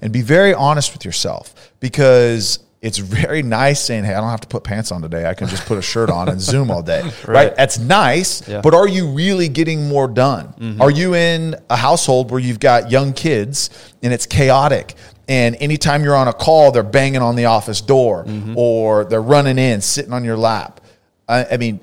[0.00, 4.40] and be very honest with yourself because it's very nice saying, "Hey, I don't have
[4.42, 5.28] to put pants on today.
[5.28, 7.28] I can just put a shirt on and Zoom all day." right.
[7.28, 7.56] right?
[7.56, 8.60] That's nice, yeah.
[8.60, 10.54] but are you really getting more done?
[10.58, 10.80] Mm-hmm.
[10.80, 13.70] Are you in a household where you've got young kids
[14.02, 14.94] and it's chaotic?
[15.28, 18.56] And anytime you're on a call, they're banging on the office door mm-hmm.
[18.56, 20.80] or they're running in, sitting on your lap.
[21.28, 21.80] I, I mean,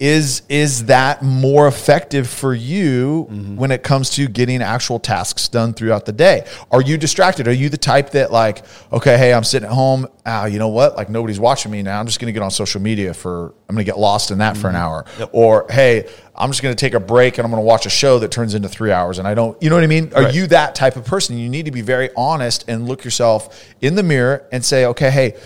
[0.00, 3.56] is is that more effective for you mm-hmm.
[3.56, 7.52] when it comes to getting actual tasks done throughout the day are you distracted are
[7.52, 10.96] you the type that like okay hey i'm sitting at home ah you know what
[10.96, 13.76] like nobody's watching me now i'm just going to get on social media for i'm
[13.76, 14.62] going to get lost in that mm-hmm.
[14.62, 14.82] for an mm-hmm.
[14.82, 15.30] hour yep.
[15.32, 17.90] or hey i'm just going to take a break and i'm going to watch a
[17.90, 20.24] show that turns into three hours and i don't you know what i mean are
[20.24, 20.34] right.
[20.34, 23.94] you that type of person you need to be very honest and look yourself in
[23.94, 25.36] the mirror and say okay hey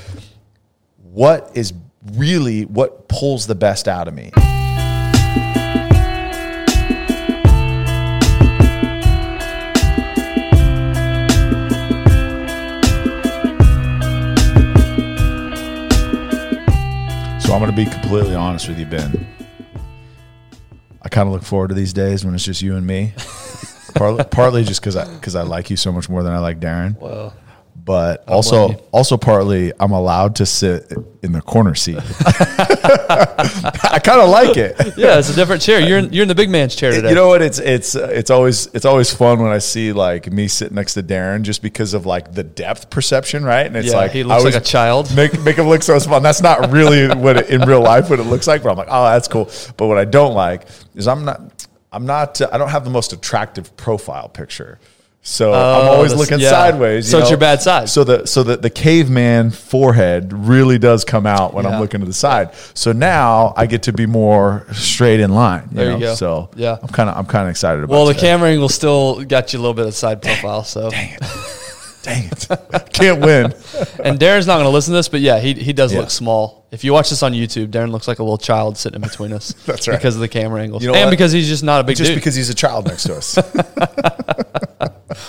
[1.02, 1.74] what is
[2.14, 4.30] really what pulls the best out of me.
[17.48, 19.26] So I'm going to be completely honest with you, Ben.
[21.00, 23.14] I kind of look forward to these days when it's just you and me.
[23.94, 26.60] partly, partly just because I because I like you so much more than I like
[26.60, 26.98] Darren.
[27.00, 27.34] Well,
[27.88, 31.96] but also also partly I'm allowed to sit in the corner seat.
[32.26, 34.76] I kind of like it.
[34.98, 35.80] Yeah, it's a different chair.
[35.80, 37.08] You're in, you're in the big man's chair today.
[37.08, 37.40] You know what?
[37.40, 41.02] It's it's it's always it's always fun when I see like me sitting next to
[41.02, 43.66] Darren just because of like the depth perception, right?
[43.66, 45.16] And it's yeah, like he looks like a child.
[45.16, 46.20] Make make him look so small.
[46.20, 48.62] That's not really what it, in real life what it looks like.
[48.62, 49.50] But I'm like, oh, that's cool.
[49.78, 53.14] But what I don't like is I'm not I'm not I don't have the most
[53.14, 54.78] attractive profile picture.
[55.22, 56.50] So I'm oh, always looking yeah.
[56.50, 57.10] sideways.
[57.10, 57.22] so know?
[57.22, 57.88] it's your bad side.
[57.88, 61.72] So the so that the caveman forehead really does come out when yeah.
[61.72, 62.54] I'm looking to the side.
[62.74, 65.68] So now I get to be more straight in line.
[65.70, 65.96] You there know?
[65.96, 66.14] you go.
[66.14, 67.92] So yeah, I'm kind of I'm kind of excited about.
[67.92, 67.98] That.
[67.98, 70.64] Well, the camera angle still got you a little bit of side profile.
[70.64, 71.22] So dang it.
[72.02, 72.90] Dang it.
[72.92, 73.46] Can't win.
[74.02, 76.00] and Darren's not going to listen to this, but yeah, he, he does yeah.
[76.00, 76.66] look small.
[76.70, 79.32] If you watch this on YouTube, Darren looks like a little child sitting in between
[79.32, 79.52] us.
[79.66, 79.96] That's right.
[79.96, 80.82] Because of the camera angles.
[80.82, 81.10] You know and what?
[81.10, 82.16] because he's just not a big Just dude.
[82.16, 83.38] because he's a child next to us.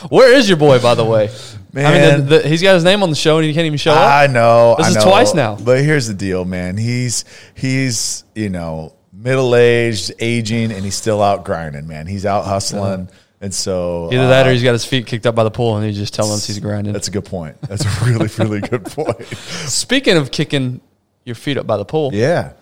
[0.09, 1.29] Where is your boy, by the way?
[1.71, 3.65] Man, I mean, the, the, he's got his name on the show and he can't
[3.65, 4.11] even show up.
[4.11, 4.75] I know.
[4.77, 5.03] This I is know.
[5.03, 5.55] twice now.
[5.55, 6.77] But here's the deal, man.
[6.77, 11.87] He's he's you know middle aged, aging, and he's still out grinding.
[11.87, 13.07] Man, he's out hustling.
[13.09, 13.15] Yeah.
[13.41, 15.77] And so either that or uh, he's got his feet kicked up by the pool
[15.77, 16.91] and he just telling us he's grinding.
[16.91, 17.61] That's a good point.
[17.61, 19.25] That's a really, really good point.
[19.27, 20.81] Speaking of kicking
[21.23, 22.53] your feet up by the pool, yeah.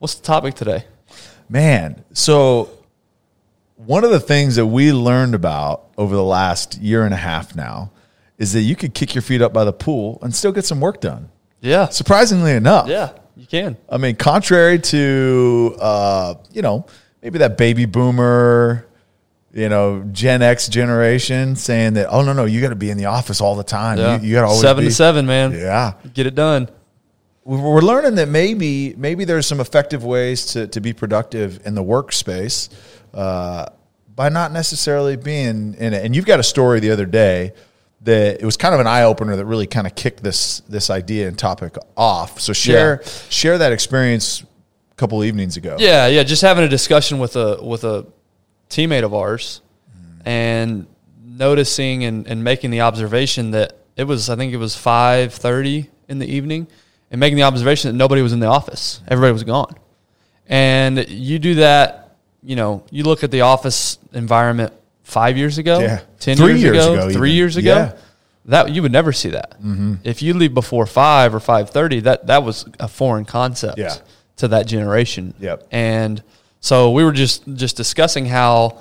[0.00, 0.84] What's the topic today?
[1.48, 2.70] Man, so
[3.86, 7.54] one of the things that we learned about over the last year and a half
[7.56, 7.90] now
[8.38, 10.80] is that you could kick your feet up by the pool and still get some
[10.80, 11.30] work done.
[11.60, 11.88] Yeah.
[11.88, 12.88] Surprisingly enough.
[12.88, 13.76] Yeah, you can.
[13.88, 16.86] I mean, contrary to, uh, you know,
[17.22, 18.86] maybe that baby boomer,
[19.52, 22.98] you know, Gen X generation saying that, oh, no, no, you got to be in
[22.98, 23.98] the office all the time.
[23.98, 24.20] Yeah.
[24.20, 24.88] You, you got to always Seven be.
[24.88, 25.52] to seven, man.
[25.52, 25.94] Yeah.
[26.14, 26.68] Get it done
[27.44, 31.82] we're learning that maybe maybe there's some effective ways to, to be productive in the
[31.82, 32.68] workspace
[33.14, 33.66] uh,
[34.14, 36.04] by not necessarily being in it.
[36.04, 37.52] And you've got a story the other day
[38.02, 40.90] that it was kind of an eye opener that really kind of kicked this this
[40.90, 42.40] idea and topic off.
[42.40, 43.08] So share yeah.
[43.28, 45.76] share that experience a couple evenings ago.
[45.78, 48.06] Yeah, yeah, just having a discussion with a with a
[48.70, 49.60] teammate of ours
[49.90, 50.22] mm.
[50.24, 50.86] and
[51.24, 55.90] noticing and, and making the observation that it was I think it was five thirty
[56.08, 56.68] in the evening
[57.12, 59.00] and making the observation that nobody was in the office.
[59.06, 59.76] Everybody was gone.
[60.48, 64.72] And you do that, you know, you look at the office environment
[65.04, 66.00] five years ago, yeah.
[66.20, 67.74] 10 three years, years ago, ago three years ago.
[67.74, 67.96] Yeah.
[68.46, 69.52] That you would never see that.
[69.52, 69.96] Mm-hmm.
[70.02, 73.94] If you leave before five or five thirty, that that was a foreign concept yeah.
[74.38, 75.32] to that generation.
[75.38, 75.68] Yep.
[75.70, 76.20] And
[76.58, 78.80] so we were just just discussing how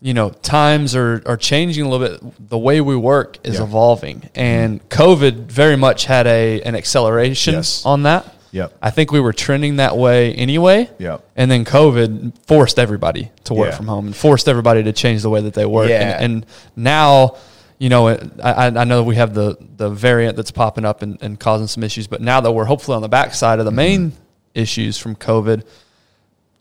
[0.00, 3.64] you know times are, are changing a little bit the way we work is yeah.
[3.64, 7.84] evolving and covid very much had a an acceleration yes.
[7.84, 8.78] on that Yep.
[8.80, 10.88] I think we were trending that way anyway.
[10.98, 11.28] Yep.
[11.36, 13.76] And then COVID forced everybody to work yeah.
[13.76, 15.90] from home and forced everybody to change the way that they work.
[15.90, 16.16] Yeah.
[16.18, 17.36] And, and now,
[17.78, 18.08] you know,
[18.42, 21.82] I, I know we have the, the variant that's popping up and, and causing some
[21.82, 24.20] issues, but now that we're hopefully on the backside of the main mm-hmm.
[24.54, 25.66] issues from COVID,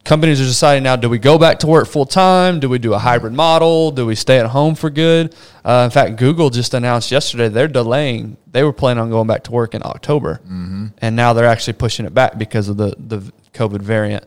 [0.06, 2.94] companies are deciding now do we go back to work full time do we do
[2.94, 3.92] a hybrid model?
[3.92, 5.36] Do we stay at home for good?
[5.66, 9.44] Uh, in fact google just announced yesterday they're delaying they were planning on going back
[9.44, 10.40] to work in october.
[10.46, 10.88] Mm-hmm.
[11.00, 13.20] and now they're actually pushing it back because of the, the
[13.54, 14.26] covid variant.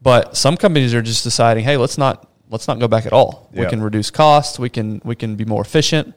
[0.00, 3.50] But some companies are just deciding hey let's not let's not go back at all.
[3.52, 4.58] We can reduce costs.
[4.58, 6.14] We can we can be more efficient.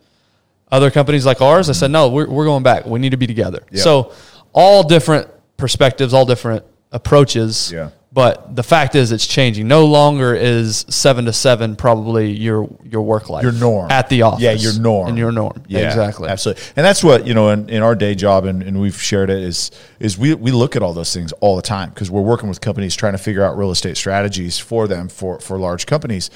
[0.71, 1.71] Other companies like ours mm-hmm.
[1.71, 2.85] i said no we're, we're going back.
[2.85, 3.65] We need to be together.
[3.73, 4.13] So
[4.53, 5.27] all different
[5.57, 9.69] perspectives all different approaches yeah But the fact is, it's changing.
[9.69, 14.23] No longer is seven to seven probably your your work life, your norm at the
[14.23, 14.41] office.
[14.41, 15.63] Yeah, your norm and your norm.
[15.67, 16.27] Yeah, exactly.
[16.27, 19.29] Absolutely, and that's what you know in, in our day job, and, and we've shared
[19.29, 19.71] it is
[20.01, 22.59] is we we look at all those things all the time because we're working with
[22.59, 26.29] companies trying to figure out real estate strategies for them for for large companies.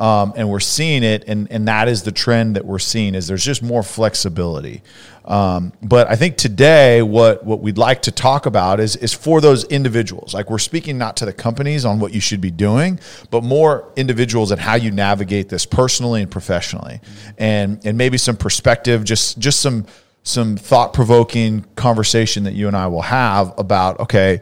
[0.00, 3.28] Um, and we're seeing it, and, and that is the trend that we're seeing is
[3.28, 4.82] there's just more flexibility.
[5.26, 9.42] Um, but I think today, what what we'd like to talk about is is for
[9.42, 10.32] those individuals.
[10.32, 12.98] Like we're speaking not to the companies on what you should be doing,
[13.30, 17.00] but more individuals and how you navigate this personally and professionally,
[17.36, 19.84] and and maybe some perspective, just just some
[20.22, 24.40] some thought provoking conversation that you and I will have about okay.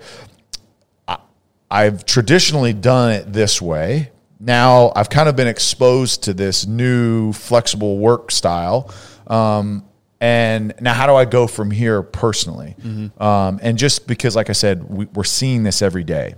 [1.70, 4.10] I've traditionally done it this way,
[4.40, 8.92] now I've kind of been exposed to this new flexible work style.
[9.26, 9.84] Um,
[10.20, 12.74] and now how do I go from here personally?
[12.80, 13.22] Mm-hmm.
[13.22, 16.34] Um, and just because, like I said, we, we're seeing this every day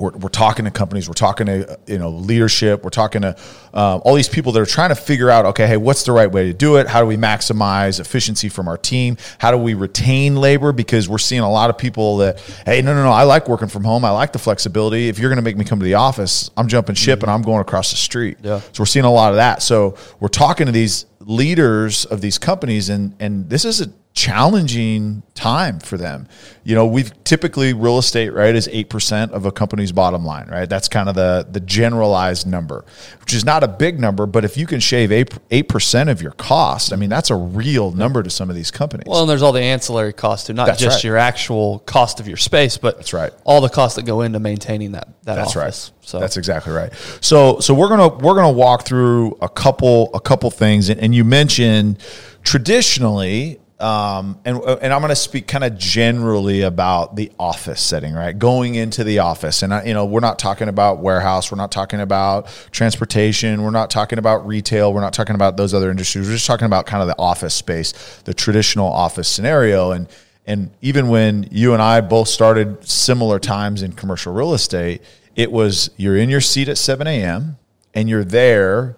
[0.00, 3.36] we're, we're talking to companies, we're talking to you know leadership, we're talking to
[3.74, 6.30] um, all these people that are trying to figure out, okay, hey, what's the right
[6.30, 6.86] way to do it?
[6.86, 9.18] How do we maximize efficiency from our team?
[9.38, 10.72] How do we retain labor?
[10.72, 13.68] Because we're seeing a lot of people that, hey, no, no, no, I like working
[13.68, 15.08] from home, I like the flexibility.
[15.08, 17.26] If you're going to make me come to the office, I'm jumping ship mm-hmm.
[17.26, 18.38] and I'm going across the street.
[18.42, 18.60] Yeah.
[18.72, 19.62] So we're seeing a lot of that.
[19.62, 25.22] So we're talking to these leaders of these companies, and and this is a challenging
[25.32, 26.28] time for them.
[26.62, 30.68] You know, we've typically real estate, right, is 8% of a company's bottom line, right?
[30.68, 32.84] That's kind of the the generalized number,
[33.20, 36.32] which is not a big number, but if you can shave 8 8% of your
[36.32, 39.06] cost, I mean, that's a real number to some of these companies.
[39.08, 41.04] Well, and there's all the ancillary costs too, not that's just right.
[41.04, 43.32] your actual cost of your space, but That's right.
[43.44, 45.92] all the costs that go into maintaining that that That's office.
[45.96, 46.06] right.
[46.06, 46.92] So That's exactly right.
[47.22, 50.90] So so we're going to we're going to walk through a couple a couple things
[50.90, 51.98] and, and you mentioned
[52.42, 58.14] traditionally um, and and I'm going to speak kind of generally about the office setting,
[58.14, 58.38] right?
[58.38, 61.72] Going into the office, and I, you know, we're not talking about warehouse, we're not
[61.72, 66.26] talking about transportation, we're not talking about retail, we're not talking about those other industries.
[66.26, 67.92] We're just talking about kind of the office space,
[68.24, 70.08] the traditional office scenario, and
[70.46, 75.02] and even when you and I both started similar times in commercial real estate,
[75.36, 77.56] it was you're in your seat at 7 a.m.
[77.94, 78.96] and you're there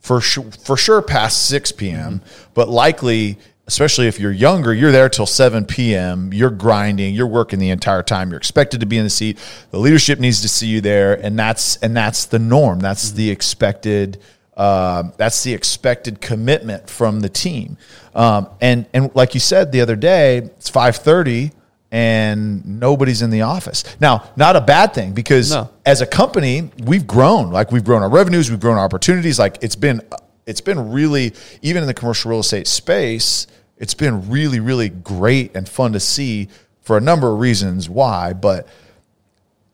[0.00, 2.50] for sure, for sure past 6 p.m., mm-hmm.
[2.54, 3.38] but likely
[3.70, 6.32] especially if you're younger, you're there till 7 p.m.
[6.32, 8.30] You're grinding, you're working the entire time.
[8.30, 9.38] You're expected to be in the seat.
[9.70, 12.80] The leadership needs to see you there, and that's and that's the norm.
[12.80, 13.16] That's mm-hmm.
[13.16, 14.20] the expected.
[14.56, 17.78] Uh, that's the expected commitment from the team.
[18.12, 21.52] Um, and and like you said the other day, it's 5:30
[21.92, 23.84] and nobody's in the office.
[24.00, 25.70] Now, not a bad thing because no.
[25.86, 27.50] as a company, we've grown.
[27.50, 29.38] Like we've grown our revenues, we've grown our opportunities.
[29.38, 30.02] Like it's been
[30.46, 31.32] it's been really
[31.62, 33.46] even in the commercial real estate space
[33.80, 36.48] it's been really, really great and fun to see
[36.82, 38.32] for a number of reasons why.
[38.34, 38.68] But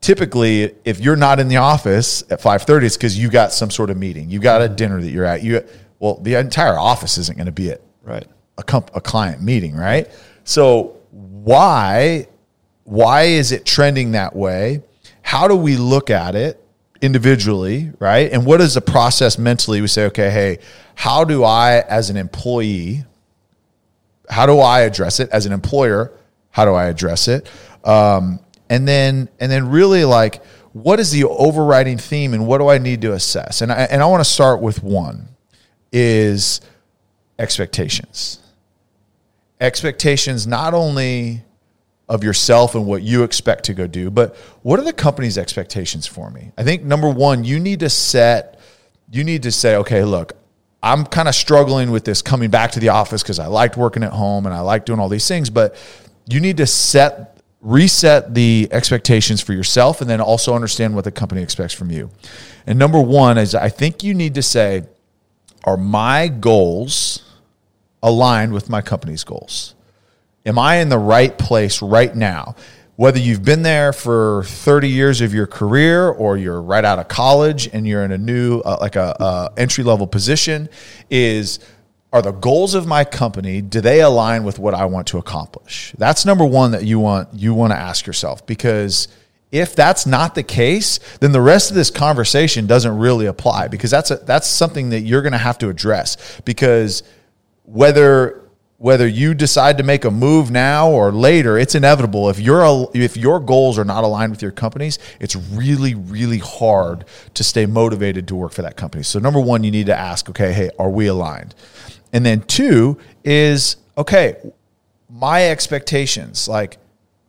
[0.01, 3.91] typically, if you're not in the office at 5:30, it's because you got some sort
[3.91, 4.31] of meeting.
[4.31, 4.77] You got a mm-hmm.
[4.77, 5.43] dinner that you're at.
[5.43, 5.63] You
[5.99, 8.27] well, the entire office isn't going to be at right
[8.57, 10.09] a, comp, a client meeting, right?
[10.45, 12.29] So why
[12.85, 14.83] why is it trending that way?
[15.23, 16.63] How do we look at it
[17.03, 18.31] individually, right?
[18.31, 19.81] And what is the process mentally?
[19.81, 20.59] We say, okay, hey,
[20.95, 23.05] how do I, as an employee,
[24.29, 26.13] how do I address it as an employer?
[26.51, 27.49] How do I address it?
[27.85, 32.69] Um, and then and then really like what is the overriding theme and what do
[32.69, 33.63] I need to assess?
[33.63, 35.29] And I, and I want to start with one
[35.91, 36.61] is
[37.39, 38.41] expectations.
[39.59, 41.43] Expectations not only
[42.09, 46.07] of yourself and what you expect to go do, but what are the company's expectations
[46.07, 46.53] for me?
[46.59, 48.61] I think number 1, you need to set
[49.11, 50.33] you need to say, okay, look,
[50.83, 54.03] I'm kind of struggling with this coming back to the office because I liked working
[54.03, 55.77] at home and I like doing all these things, but
[56.29, 61.11] you need to set reset the expectations for yourself and then also understand what the
[61.11, 62.11] company expects from you.
[62.67, 64.85] And number 1 is I think you need to say
[65.65, 67.25] are my goals
[68.03, 69.75] aligned with my company's goals?
[70.45, 72.55] Am I in the right place right now?
[72.97, 77.09] Whether you've been there for 30 years of your career or you're right out of
[77.09, 80.69] college and you're in a new uh, like a, entry level position
[81.11, 81.59] is
[82.13, 85.95] are the goals of my company do they align with what i want to accomplish?
[85.99, 89.09] That's number one that you want you want to ask yourself because
[89.53, 93.91] if that's not the case then the rest of this conversation doesn't really apply because
[93.91, 97.03] that's a, that's something that you're going to have to address because
[97.65, 98.46] whether
[98.79, 102.29] whether you decide to make a move now or later, it's inevitable.
[102.29, 107.07] If your if your goals are not aligned with your company's, it's really really hard
[107.35, 109.03] to stay motivated to work for that company.
[109.03, 111.55] So number 1, you need to ask, okay, hey, are we aligned?
[112.13, 114.37] And then two is, okay,
[115.09, 116.79] my expectations, like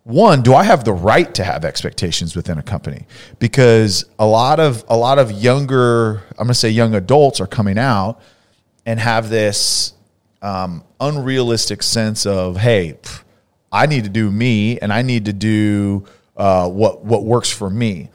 [0.04, 3.06] one, do I have the right to have expectations within a company?
[3.40, 7.48] Because a lot of a lot of younger, I'm going to say young adults are
[7.48, 8.22] coming out
[8.86, 9.94] and have this
[10.42, 13.24] um, unrealistic sense of, hey, pff,
[13.72, 17.70] I need to do me and I need to do uh, what what works for
[17.70, 18.10] me.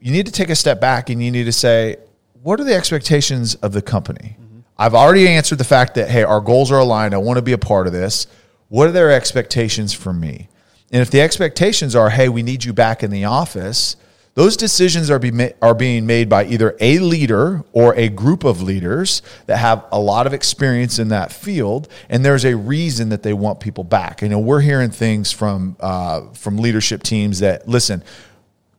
[0.00, 1.96] You need to take a step back and you need to say,
[2.42, 4.36] what are the expectations of the company?
[4.40, 4.60] Mm-hmm.
[4.76, 7.14] I've already answered the fact that hey, our goals are aligned.
[7.14, 8.26] I want to be a part of this.
[8.68, 10.48] What are their expectations for me?
[10.90, 13.96] And if the expectations are, hey, we need you back in the office,
[14.38, 18.62] those decisions are, be are being made by either a leader or a group of
[18.62, 23.24] leaders that have a lot of experience in that field, and there's a reason that
[23.24, 24.22] they want people back.
[24.22, 28.04] You know, we're hearing things from uh, from leadership teams that listen,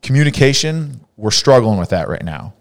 [0.02, 2.54] communication, we're struggling with that right now.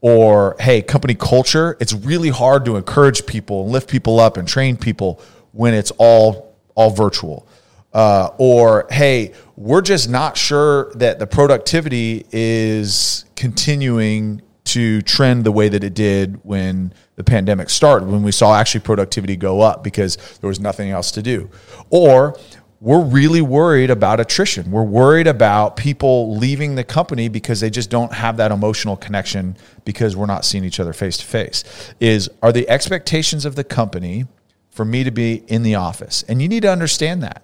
[0.00, 4.46] Or hey, company culture, it's really hard to encourage people and lift people up and
[4.46, 5.20] train people
[5.50, 7.48] when it's all all virtual
[7.94, 15.52] uh, or hey, we're just not sure that the productivity is continuing to trend the
[15.52, 19.84] way that it did when the pandemic started, when we saw actually productivity go up
[19.84, 21.48] because there was nothing else to do.
[21.90, 22.36] Or
[22.80, 24.70] we're really worried about attrition.
[24.70, 29.56] We're worried about people leaving the company because they just don't have that emotional connection
[29.84, 31.62] because we're not seeing each other face to face.
[32.00, 34.26] Is are the expectations of the company
[34.70, 36.24] for me to be in the office?
[36.28, 37.42] And you need to understand that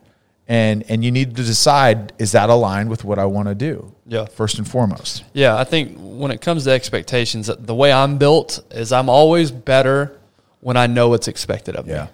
[0.51, 3.95] and and you need to decide is that aligned with what I want to do.
[4.05, 5.23] Yeah, first and foremost.
[5.33, 9.09] Yeah, I think when it comes to expectations, uh, the way I'm built is I'm
[9.09, 10.19] always better
[10.59, 12.03] when I know what's expected of yeah.
[12.03, 12.11] me.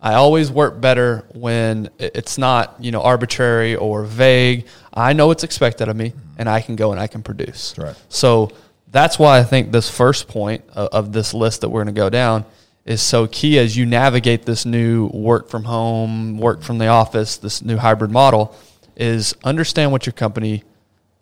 [0.00, 4.66] I always work better when it's not you know arbitrary or vague.
[4.94, 6.20] I know what's expected of me, mm-hmm.
[6.38, 7.76] and I can go and I can produce.
[7.76, 7.96] Right.
[8.08, 8.52] So
[8.92, 12.00] that's why I think this first point of, of this list that we're going to
[12.00, 12.44] go down
[12.86, 17.36] is so key as you navigate this new work from home, work from the office,
[17.36, 18.56] this new hybrid model
[18.96, 20.62] is understand what your company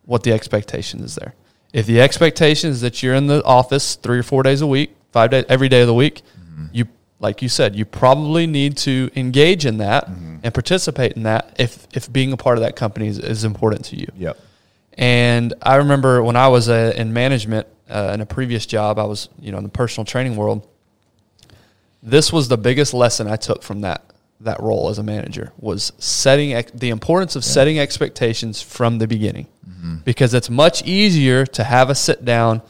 [0.05, 1.35] what the expectation is there.
[1.73, 4.95] If the expectation is that you're in the office 3 or 4 days a week,
[5.13, 6.67] 5 days every day of the week, mm-hmm.
[6.73, 6.87] you
[7.19, 10.37] like you said, you probably need to engage in that mm-hmm.
[10.43, 13.87] and participate in that if if being a part of that company is, is important
[13.87, 14.07] to you.
[14.19, 14.39] Yep.
[14.99, 19.05] And I remember when I was uh, in management uh, in a previous job, I
[19.05, 20.69] was you know in the personal training world
[22.05, 24.05] this was the biggest lesson I took from that
[24.41, 27.51] that role as a manager was setting ex- the importance of yeah.
[27.51, 29.97] setting expectations from the beginning mm-hmm.
[30.05, 32.61] because it's much easier to have a sit down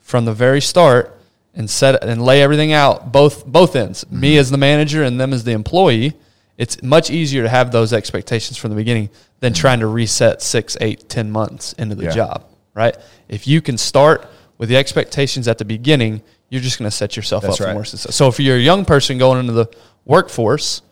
[0.00, 1.20] from the very start
[1.54, 4.20] and set and lay everything out both both ends mm-hmm.
[4.20, 6.14] me as the manager and them as the employee
[6.56, 9.60] it's much easier to have those expectations from the beginning than mm-hmm.
[9.60, 12.10] trying to reset six eight ten months into the yeah.
[12.10, 12.96] job right
[13.28, 14.26] if you can start
[14.56, 17.72] with the expectations at the beginning you're just going to set yourself That's up right.
[17.72, 18.14] for more success.
[18.14, 19.66] So if you're a young person going into the
[20.04, 20.82] workforce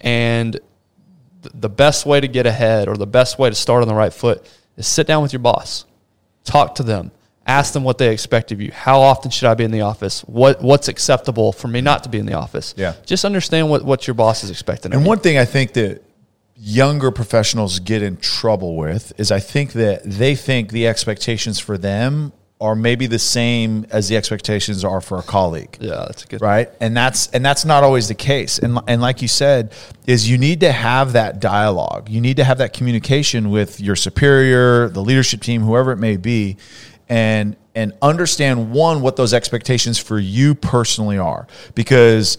[0.00, 0.58] and
[1.42, 4.12] the best way to get ahead or the best way to start on the right
[4.12, 4.46] foot
[4.76, 5.84] is sit down with your boss,
[6.44, 7.10] talk to them,
[7.46, 8.72] ask them what they expect of you.
[8.72, 10.22] How often should I be in the office?
[10.22, 12.74] What what's acceptable for me not to be in the office?
[12.76, 12.94] Yeah.
[13.04, 14.92] Just understand what, what your boss is expecting.
[14.92, 16.02] And one thing I think that
[16.56, 21.78] younger professionals get in trouble with is I think that they think the expectations for
[21.78, 25.76] them are maybe the same as the expectations are for a colleague.
[25.78, 28.58] Yeah, that's a good right, and that's and that's not always the case.
[28.58, 29.72] And and like you said,
[30.06, 32.08] is you need to have that dialogue.
[32.08, 36.16] You need to have that communication with your superior, the leadership team, whoever it may
[36.16, 36.56] be,
[37.08, 42.38] and and understand one what those expectations for you personally are, because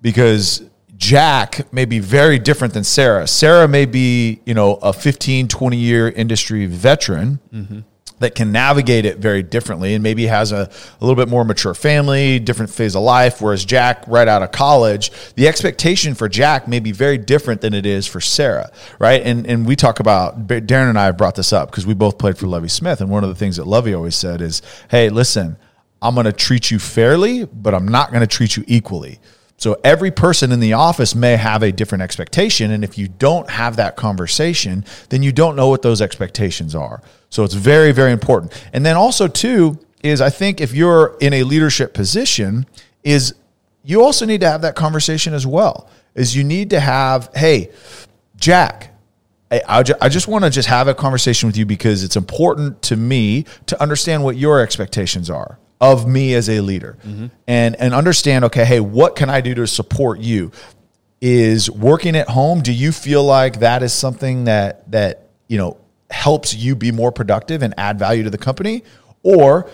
[0.00, 0.62] because
[0.96, 3.26] Jack may be very different than Sarah.
[3.26, 7.38] Sarah may be, you know, a 15, 20 year industry veteran.
[7.52, 7.80] Mm-hmm
[8.22, 10.68] that can navigate it very differently and maybe has a,
[11.00, 13.40] a little bit more mature family, different phase of life.
[13.40, 17.74] Whereas Jack, right out of college, the expectation for Jack may be very different than
[17.74, 19.22] it is for Sarah, right?
[19.22, 22.18] And and we talk about Darren and I have brought this up because we both
[22.18, 25.08] played for Lovie Smith, and one of the things that Lovie always said is, "Hey,
[25.10, 25.56] listen,
[26.00, 29.20] I'm going to treat you fairly, but I'm not going to treat you equally."
[29.56, 32.72] So every person in the office may have a different expectation.
[32.72, 37.00] And if you don't have that conversation, then you don't know what those expectations are.
[37.30, 38.52] So it's very, very important.
[38.72, 42.66] And then also, too, is I think if you're in a leadership position,
[43.04, 43.34] is
[43.84, 45.88] you also need to have that conversation as well.
[46.14, 47.70] Is you need to have, hey,
[48.36, 48.92] Jack,
[49.50, 52.96] I, I just want to just have a conversation with you because it's important to
[52.96, 56.96] me to understand what your expectations are of me as a leader.
[57.04, 57.26] Mm-hmm.
[57.46, 60.52] and and understand okay hey what can i do to support you?
[61.20, 65.76] Is working at home do you feel like that is something that that you know
[66.10, 68.84] helps you be more productive and add value to the company?
[69.22, 69.68] Or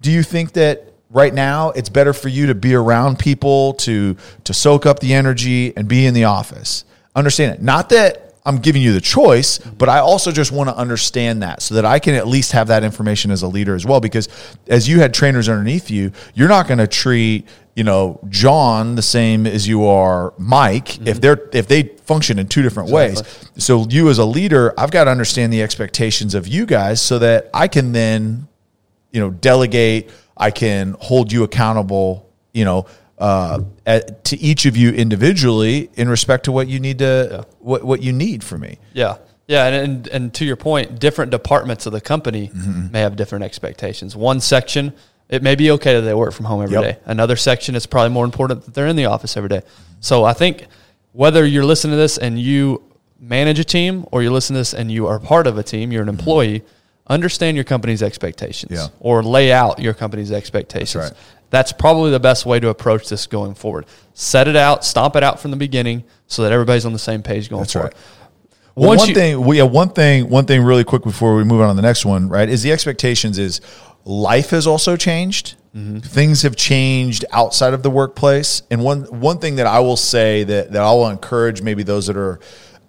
[0.00, 4.16] do you think that right now it's better for you to be around people to
[4.44, 6.84] to soak up the energy and be in the office?
[7.14, 7.62] Understand it.
[7.62, 11.60] Not that I'm giving you the choice, but I also just want to understand that
[11.60, 14.00] so that I can at least have that information as a leader as well.
[14.00, 14.28] Because
[14.66, 19.02] as you had trainers underneath you, you're not going to treat you know John the
[19.02, 21.06] same as you are Mike mm-hmm.
[21.06, 23.22] if they're if they function in two different exactly.
[23.22, 23.50] ways.
[23.64, 27.18] So you as a leader, I've got to understand the expectations of you guys so
[27.20, 28.48] that I can then
[29.12, 30.10] you know delegate.
[30.36, 32.28] I can hold you accountable.
[32.52, 32.86] You know
[33.20, 37.42] uh, at, to each of you individually in respect to what you need to yeah.
[37.60, 38.78] what what you need for me.
[38.92, 39.18] Yeah.
[39.46, 42.92] Yeah, and, and, and to your point, different departments of the company mm-hmm.
[42.92, 44.14] may have different expectations.
[44.14, 44.92] One section,
[45.28, 46.84] it may be okay that they work from home every yep.
[46.84, 47.00] day.
[47.04, 49.62] Another section, it's probably more important that they're in the office every day.
[49.98, 50.68] So I think
[51.10, 52.80] whether you're listening to this and you
[53.18, 55.90] manage a team or you listen to this and you are part of a team,
[55.90, 56.24] you're an mm-hmm.
[57.10, 58.86] Understand your company's expectations yeah.
[59.00, 60.94] or lay out your company's expectations.
[60.94, 61.20] That's, right.
[61.50, 63.86] That's probably the best way to approach this going forward.
[64.14, 67.22] Set it out, stomp it out from the beginning so that everybody's on the same
[67.22, 67.94] page going That's forward.
[67.94, 68.02] Right.
[68.76, 71.60] Well, one you, thing, we yeah, one thing, one thing, really quick before we move
[71.60, 72.48] on to the next one, right?
[72.48, 73.60] Is the expectations is
[74.04, 75.56] life has also changed.
[75.74, 75.98] Mm-hmm.
[75.98, 80.44] Things have changed outside of the workplace, and one one thing that I will say
[80.44, 82.40] that that I will encourage maybe those that are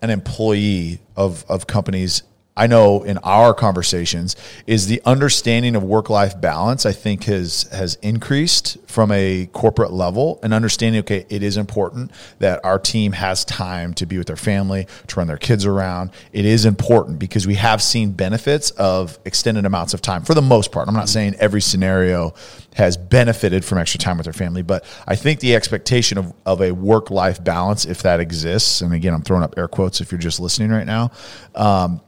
[0.01, 2.23] an employee of of companies
[2.61, 4.35] I know in our conversations
[4.67, 6.85] is the understanding of work life balance.
[6.85, 10.99] I think has has increased from a corporate level and understanding.
[10.99, 15.15] Okay, it is important that our team has time to be with their family, to
[15.15, 16.11] run their kids around.
[16.33, 20.41] It is important because we have seen benefits of extended amounts of time for the
[20.43, 20.87] most part.
[20.87, 22.35] I'm not saying every scenario
[22.75, 26.61] has benefited from extra time with their family, but I think the expectation of, of
[26.61, 30.11] a work life balance, if that exists, and again, I'm throwing up air quotes if
[30.11, 31.09] you're just listening right now.
[31.55, 32.01] Um,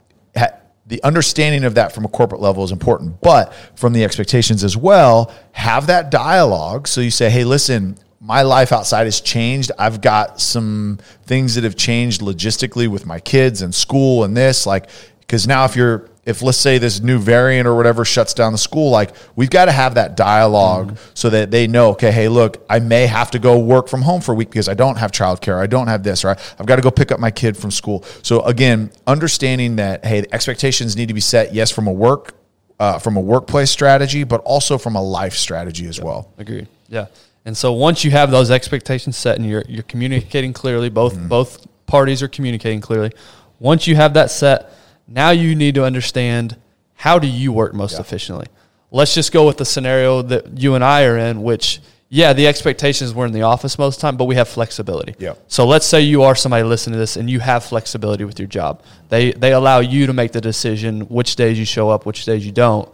[0.86, 4.76] the understanding of that from a corporate level is important, but from the expectations as
[4.76, 6.86] well, have that dialogue.
[6.86, 9.70] So you say, hey, listen, my life outside has changed.
[9.78, 14.66] I've got some things that have changed logistically with my kids and school and this.
[14.66, 18.52] Like, because now if you're if let's say this new variant or whatever shuts down
[18.52, 21.10] the school, like we've got to have that dialog mm-hmm.
[21.14, 24.20] so that they know, okay, hey, look, I may have to go work from home
[24.20, 26.38] for a week because I don't have childcare, I don't have this, right?
[26.58, 28.04] I've got to go pick up my kid from school.
[28.22, 32.34] So again, understanding that hey, the expectations need to be set, yes, from a work
[32.80, 36.32] uh, from a workplace strategy, but also from a life strategy as well.
[36.38, 36.66] Agreed.
[36.88, 37.06] Yeah.
[37.44, 41.28] And so once you have those expectations set and you're you're communicating clearly, both mm-hmm.
[41.28, 43.12] both parties are communicating clearly.
[43.60, 44.72] Once you have that set
[45.06, 46.56] now you need to understand
[46.94, 48.00] how do you work most yeah.
[48.00, 48.46] efficiently.
[48.90, 52.46] Let's just go with the scenario that you and I are in, which yeah, the
[52.46, 55.16] expectations we're in the office most of the time, but we have flexibility.
[55.18, 55.34] Yeah.
[55.48, 58.46] So let's say you are somebody listening to this and you have flexibility with your
[58.46, 58.82] job.
[59.08, 62.46] They they allow you to make the decision which days you show up, which days
[62.46, 62.88] you don't.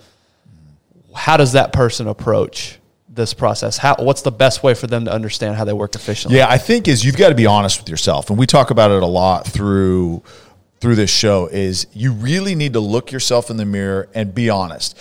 [1.14, 2.78] How does that person approach
[3.10, 3.76] this process?
[3.76, 6.38] How what's the best way for them to understand how they work efficiently?
[6.38, 8.30] Yeah, I think is you've got to be honest with yourself.
[8.30, 10.22] And we talk about it a lot through
[10.80, 14.48] through this show is you really need to look yourself in the mirror and be
[14.48, 14.98] honest.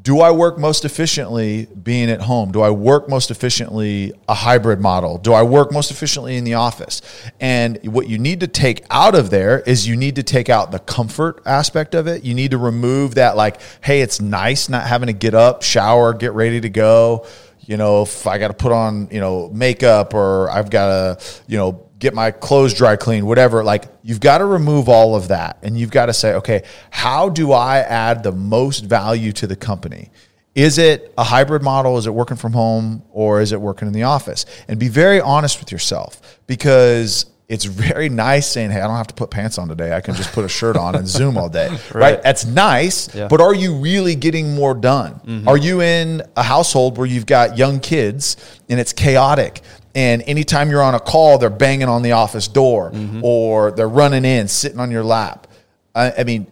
[0.00, 2.52] Do I work most efficiently being at home?
[2.52, 5.18] Do I work most efficiently a hybrid model?
[5.18, 7.02] Do I work most efficiently in the office?
[7.40, 10.70] And what you need to take out of there is you need to take out
[10.70, 12.24] the comfort aspect of it.
[12.24, 16.14] You need to remove that, like, hey, it's nice not having to get up, shower,
[16.14, 17.26] get ready to go.
[17.66, 20.86] You know, if I got to put on, you know, makeup or I've got
[21.18, 23.64] to, you know, get my clothes dry clean, whatever.
[23.64, 27.28] Like you've got to remove all of that and you've got to say, okay, how
[27.28, 30.10] do I add the most value to the company?
[30.54, 31.98] Is it a hybrid model?
[31.98, 34.44] Is it working from home or is it working in the office?
[34.66, 39.06] And be very honest with yourself because it's very nice saying, "Hey, I don't have
[39.08, 39.94] to put pants on today.
[39.94, 41.94] I can just put a shirt on and Zoom all day." right.
[41.94, 42.22] right?
[42.22, 43.28] That's nice, yeah.
[43.28, 45.14] but are you really getting more done?
[45.14, 45.48] Mm-hmm.
[45.48, 48.36] Are you in a household where you've got young kids
[48.68, 49.62] and it's chaotic?
[49.98, 53.24] And anytime you're on a call, they're banging on the office door mm-hmm.
[53.24, 55.48] or they're running in, sitting on your lap.
[55.92, 56.46] I, I mean,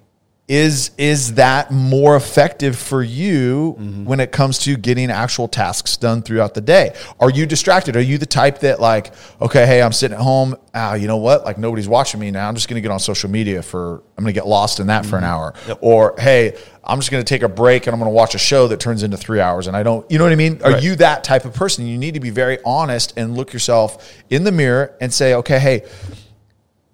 [0.48, 4.04] is is that more effective for you mm-hmm.
[4.04, 8.00] when it comes to getting actual tasks done throughout the day are you distracted are
[8.00, 11.44] you the type that like okay hey i'm sitting at home ah you know what
[11.44, 14.22] like nobody's watching me now i'm just going to get on social media for i'm
[14.22, 15.10] going to get lost in that mm-hmm.
[15.10, 15.32] for an mm-hmm.
[15.32, 15.78] hour yep.
[15.80, 18.38] or hey i'm just going to take a break and i'm going to watch a
[18.38, 20.74] show that turns into three hours and i don't you know what i mean are
[20.74, 20.82] right.
[20.82, 24.44] you that type of person you need to be very honest and look yourself in
[24.44, 25.84] the mirror and say okay hey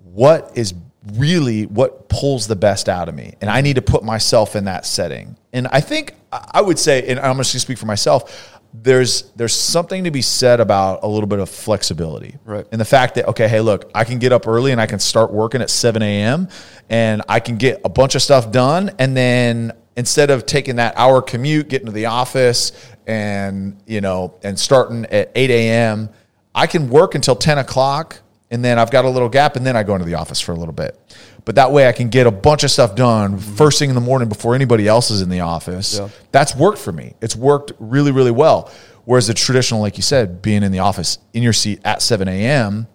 [0.05, 0.73] what is
[1.15, 3.35] really what pulls the best out of me.
[3.41, 5.37] And I need to put myself in that setting.
[5.53, 9.55] And I think I would say, and I'm just gonna speak for myself, there's there's
[9.55, 12.37] something to be said about a little bit of flexibility.
[12.45, 12.67] Right.
[12.73, 14.99] And the fact that, okay, hey, look, I can get up early and I can
[14.99, 16.49] start working at 7 a.m.
[16.89, 18.93] and I can get a bunch of stuff done.
[18.99, 22.73] And then instead of taking that hour commute, getting to the office
[23.07, 26.09] and, you know, and starting at 8 a.m.,
[26.55, 28.22] I can work until 10 o'clock
[28.53, 30.53] and then I've got a little gap, and then I go into the office for
[30.53, 30.97] a little bit.
[31.45, 34.01] But that way I can get a bunch of stuff done first thing in the
[34.01, 35.99] morning before anybody else is in the office.
[35.99, 36.09] Yeah.
[36.31, 37.15] That's worked for me.
[37.21, 38.71] It's worked really, really well.
[39.05, 42.29] Whereas the traditional, like you said, being in the office in your seat at 7
[42.29, 42.87] a.m.,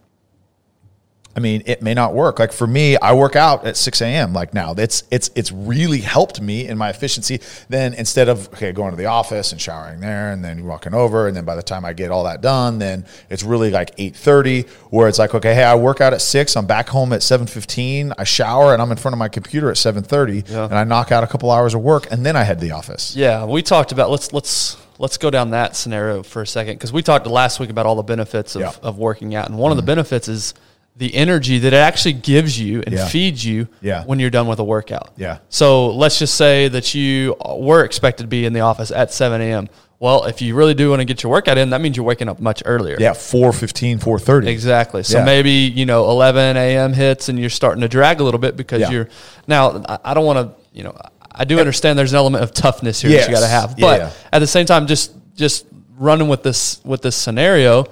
[1.38, 2.40] I mean, it may not work.
[2.40, 4.34] Like for me, I work out at 6 a.m.
[4.34, 7.42] Like now, it's it's it's really helped me in my efficiency.
[7.70, 11.28] Then instead of okay going to the office and showering there, and then walking over,
[11.28, 14.68] and then by the time I get all that done, then it's really like 8:30.
[14.90, 16.56] Where it's like okay, hey, I work out at six.
[16.58, 18.14] I'm back home at 7:15.
[18.18, 20.66] I shower and I'm in front of my computer at 7:30, Yeah.
[20.66, 22.72] and I knock out a couple hours of work, and then I head to the
[22.72, 23.16] office.
[23.16, 26.92] Yeah, we talked about let's let's let's go down that scenario for a second because
[26.92, 28.70] we talked last week about all the benefits of, Yeah.
[28.70, 28.86] Mm-hmm.
[28.88, 30.56] of working out, and one of the benefits is
[30.98, 33.08] the energy that it actually gives you and Yeah.
[33.08, 34.04] feeds you Yeah.
[34.06, 35.12] when you're done with a workout.
[35.16, 35.38] Yeah.
[35.50, 39.40] So let's just say that you were expected to be in the office at 7
[39.40, 39.70] a.m.
[40.00, 42.30] Well, if you really do want to get your workout in, that means you're waking
[42.30, 42.98] up much earlier.
[43.00, 44.48] Yeah, 4:15, 4:30.
[44.48, 45.02] Exactly.
[45.04, 45.24] So Yeah.
[45.26, 46.94] maybe you know 11 a.m.
[46.94, 49.08] hits and you're starting to drag a little bit because you're
[49.48, 49.84] now.
[50.04, 50.56] I- don't want to.
[50.78, 50.96] You know,
[51.34, 54.16] I do understand there's an element of toughness here that you got to have, but
[54.34, 55.66] at the same time, just just
[55.98, 57.86] running with this with this scenario.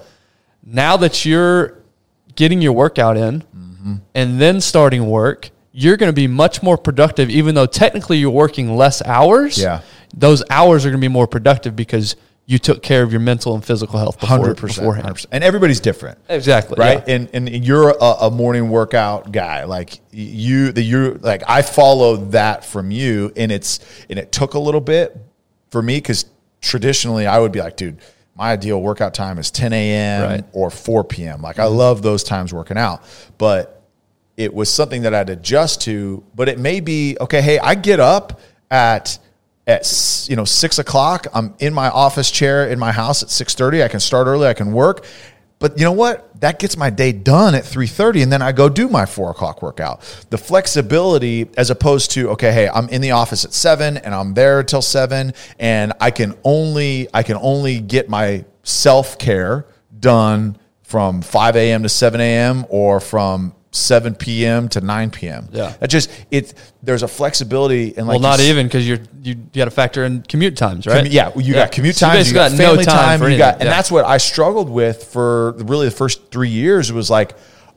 [0.63, 1.74] Now that you're
[2.36, 3.95] getting your workout in Mm-hmm.
[4.15, 8.32] and then starting work, you're going to be much more productive, even though technically you're
[8.32, 9.58] working less hours.
[9.60, 9.82] Yeah.
[10.15, 12.15] those hours are going to be more productive because
[12.48, 15.26] you took care of your mental and physical health before, Hundred percent, beforehand.
[15.32, 16.17] and everybody's different.
[16.30, 16.78] Exactly.
[16.80, 17.04] right?
[17.08, 17.15] yeah.
[17.15, 19.65] And and you're a, a morning workout guy.
[19.65, 24.54] Like you, the you like I follow that from you, and it's and it took
[24.56, 25.15] a little bit
[25.69, 26.26] for me because
[26.62, 28.00] traditionally I would be like, dude,
[28.36, 30.21] my ideal workout time is 10 a.m.
[30.21, 30.43] Right.
[30.52, 31.41] or 4 p.m.
[31.41, 33.02] Like I love those times working out,
[33.38, 33.82] but
[34.38, 36.24] it was something that I'd adjust to.
[36.36, 37.41] But it may be okay.
[37.41, 39.17] Hey, I get up at
[39.67, 41.28] at you know six o'clock.
[41.34, 43.82] I'm in my office chair in my house at six thirty.
[43.82, 44.48] I can start early.
[44.48, 45.06] I can work.
[45.60, 46.39] But you know what?
[46.41, 49.32] That gets my day done at three thirty, and then I go do my four
[49.32, 50.02] o'clock workout.
[50.30, 54.34] The flexibility, as opposed to okay, hey, I'm in the office at seven, and I'm
[54.34, 59.65] there till seven, and I can only I can only get my self care
[59.98, 61.84] done from five a.m.
[61.84, 62.65] to seven a.m.
[62.70, 64.70] or from 7 p.m.
[64.70, 65.50] to 9 p.m.
[65.52, 65.74] Yeah.
[65.80, 69.34] That just it there's a flexibility and like well, not you even because you're you,
[69.36, 71.06] you got to factor in commute times, right?
[71.06, 73.38] commu- yeah, you got commute So you times, you basically got family time, for you
[73.38, 73.70] got, and Yeah.
[73.72, 76.92] that's what I struggled with for really the first three years.
[76.94, 77.34] Was like,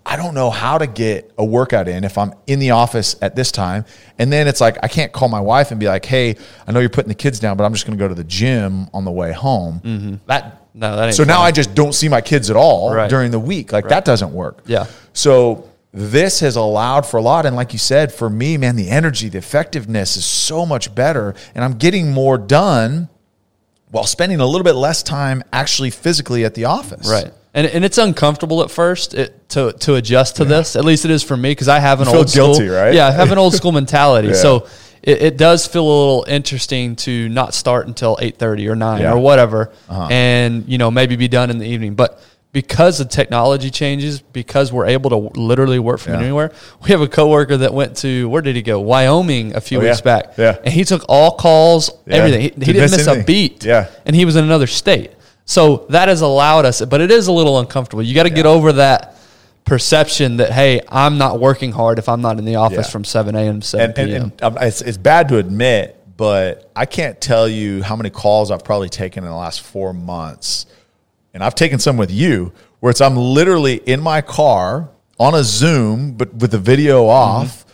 [0.06, 3.34] I don't know how to get a workout in if I'm in the office at
[3.34, 3.84] this time,
[4.18, 6.80] and then it's like I can't call my wife and be like, Hey, I know
[6.80, 9.04] you're putting the kids down, but I'm just going to go to the gym on
[9.04, 9.80] the way home.
[9.84, 10.14] Mm-hmm.
[10.26, 11.40] That no, that ain't so now.
[11.40, 13.10] I just don't see my kids at all Right.
[13.10, 13.72] during the week.
[13.72, 14.62] Like that doesn't work.
[14.66, 14.86] Yeah.
[15.12, 17.46] So this has allowed for a lot.
[17.46, 21.34] And like you said, for me, man, the energy, the effectiveness is so much better.
[21.54, 23.08] And I'm getting more done
[23.90, 27.10] while spending a little bit less time actually physically at the office.
[27.10, 27.32] right.
[27.54, 30.76] And, and it's uncomfortable at first it, to to adjust to this.
[30.76, 32.92] At least it is for me because I have an old school, guilty, right?
[32.94, 34.28] Yeah, I have an old school mentality.
[34.32, 34.34] Yeah.
[34.34, 34.66] So
[35.02, 39.00] it, it does feel a little interesting to not start until eight thirty or nine
[39.00, 39.12] Yeah.
[39.14, 40.08] or whatever, Uh-huh.
[40.10, 41.94] and you know maybe be done in the evening.
[41.94, 42.20] But
[42.52, 46.20] because the technology changes, because we're able to literally work from Yeah.
[46.20, 48.80] anywhere, we have a coworker that went to where did he go?
[48.80, 50.04] Wyoming a few Oh, weeks yeah.
[50.04, 50.32] back.
[50.38, 50.56] Yeah.
[50.64, 52.16] and he took all calls, Yeah.
[52.16, 52.40] everything.
[52.40, 53.64] He, he Didn't miss a beat.
[53.64, 53.86] Yeah.
[54.06, 55.12] and he was in another state.
[55.44, 58.02] So that has allowed us, but it is a little uncomfortable.
[58.02, 59.16] You got to get over that
[59.64, 63.34] perception that hey, I'm not working hard if I'm not in the office from seven
[63.34, 63.60] a.m.
[63.60, 64.22] to seven And, and, p.m.
[64.22, 68.50] and um, it's, it's bad to admit, but I can't tell you how many calls
[68.50, 70.66] I've probably taken in the last four months.
[71.34, 75.44] And I've taken some with you where it's I'm literally in my car on a
[75.44, 77.10] Zoom, but with the video mm-hmm.
[77.10, 77.64] off,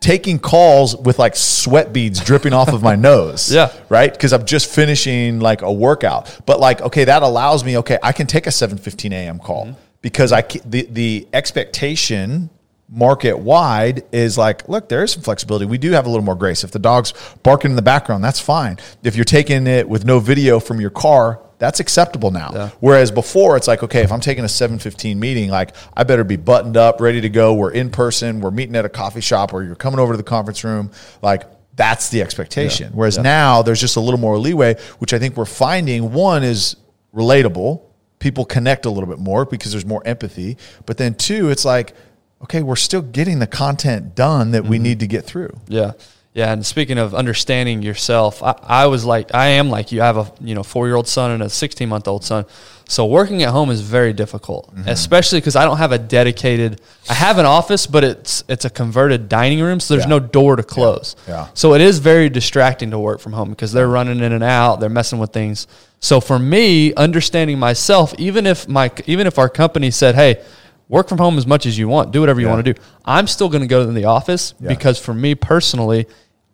[0.00, 3.52] taking calls with like sweat beads dripping off of my nose.
[3.52, 3.72] Yeah.
[3.88, 4.12] Right?
[4.12, 6.40] Because I'm just finishing like a workout.
[6.46, 9.38] But like, okay, that allows me, okay, I can take a 7 15 a.m.
[9.38, 9.80] call mm-hmm.
[10.02, 12.50] because I the the expectation
[12.88, 15.66] market wide is like, look, there is some flexibility.
[15.66, 16.64] We do have a little more grace.
[16.64, 18.78] If the dog's barking in the background, that's fine.
[19.02, 22.50] If you're taking it with no video from your car, that's acceptable now.
[22.54, 22.70] Yeah.
[22.80, 26.36] Whereas before, it's like, okay, if I'm taking a 715 meeting, like I better be
[26.36, 27.52] buttoned up, ready to go.
[27.54, 30.22] We're in person, we're meeting at a coffee shop, or you're coming over to the
[30.22, 30.90] conference room.
[31.20, 31.42] Like
[31.74, 32.92] that's the expectation.
[32.94, 33.22] Whereas Yeah.
[33.22, 36.76] now there's just a little more leeway, which I think we're finding one is
[37.14, 37.82] relatable.
[38.18, 40.56] People connect a little bit more because there's more empathy.
[40.86, 41.94] But then two, it's like,
[42.42, 44.70] okay, we're still getting the content done that Mm-hmm.
[44.70, 45.56] we need to get through.
[45.68, 45.92] Yeah.
[46.34, 46.52] Yeah.
[46.52, 50.02] And speaking of understanding yourself, I, I was like, I am like you.
[50.02, 52.44] I have a you know four year old son and a 16 month old son.
[52.90, 54.88] So working at home is very difficult, Mm-hmm.
[54.88, 56.80] especially because I don't have a dedicated.
[57.10, 60.10] I have an office, but it's it's a converted dining room, so there's Yeah.
[60.10, 61.16] no door to close.
[61.26, 61.48] Yeah.
[61.54, 64.78] So it is very distracting to work from home because they're running in and out,
[64.80, 65.66] they're messing with things.
[66.00, 70.40] So for me, understanding myself, even if my even if our company said, "Hey,
[70.88, 72.52] work from home as much as you want, do whatever you Yeah.
[72.54, 72.80] want to do.
[73.04, 74.68] I'm still going to go to the office Yeah.
[74.68, 76.06] because for me personally,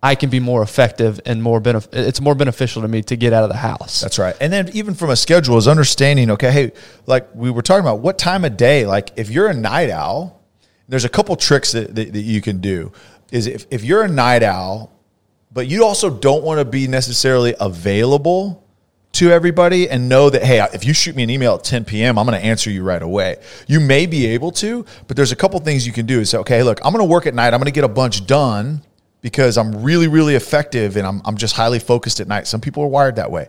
[0.03, 3.33] I can be more effective and more benef- it's more beneficial to me to get
[3.33, 4.01] out of the house.
[4.03, 4.37] That's right.
[4.40, 6.73] And then even from a schedule is understanding, okay, hey,
[7.07, 10.42] like we were talking about what time of day, like if you're a night owl,
[10.88, 12.92] there's a couple tricks that, that, that you can do.
[13.33, 14.92] Is if, if you're a night owl,
[15.53, 18.63] but you also don't want to be necessarily available
[19.14, 22.18] to everybody and know that hey if you shoot me an email at 10 p.m
[22.18, 23.37] i'm going to answer you right away.
[23.66, 26.20] You may be able to but there's a couple things you can do.
[26.20, 27.55] Is say okay look i'm going to work at night.
[27.55, 28.83] I'm going to get a bunch done
[29.20, 32.46] because i'm really really effective and I'm, I'm just highly focused at night.
[32.46, 33.48] Some people are wired that way.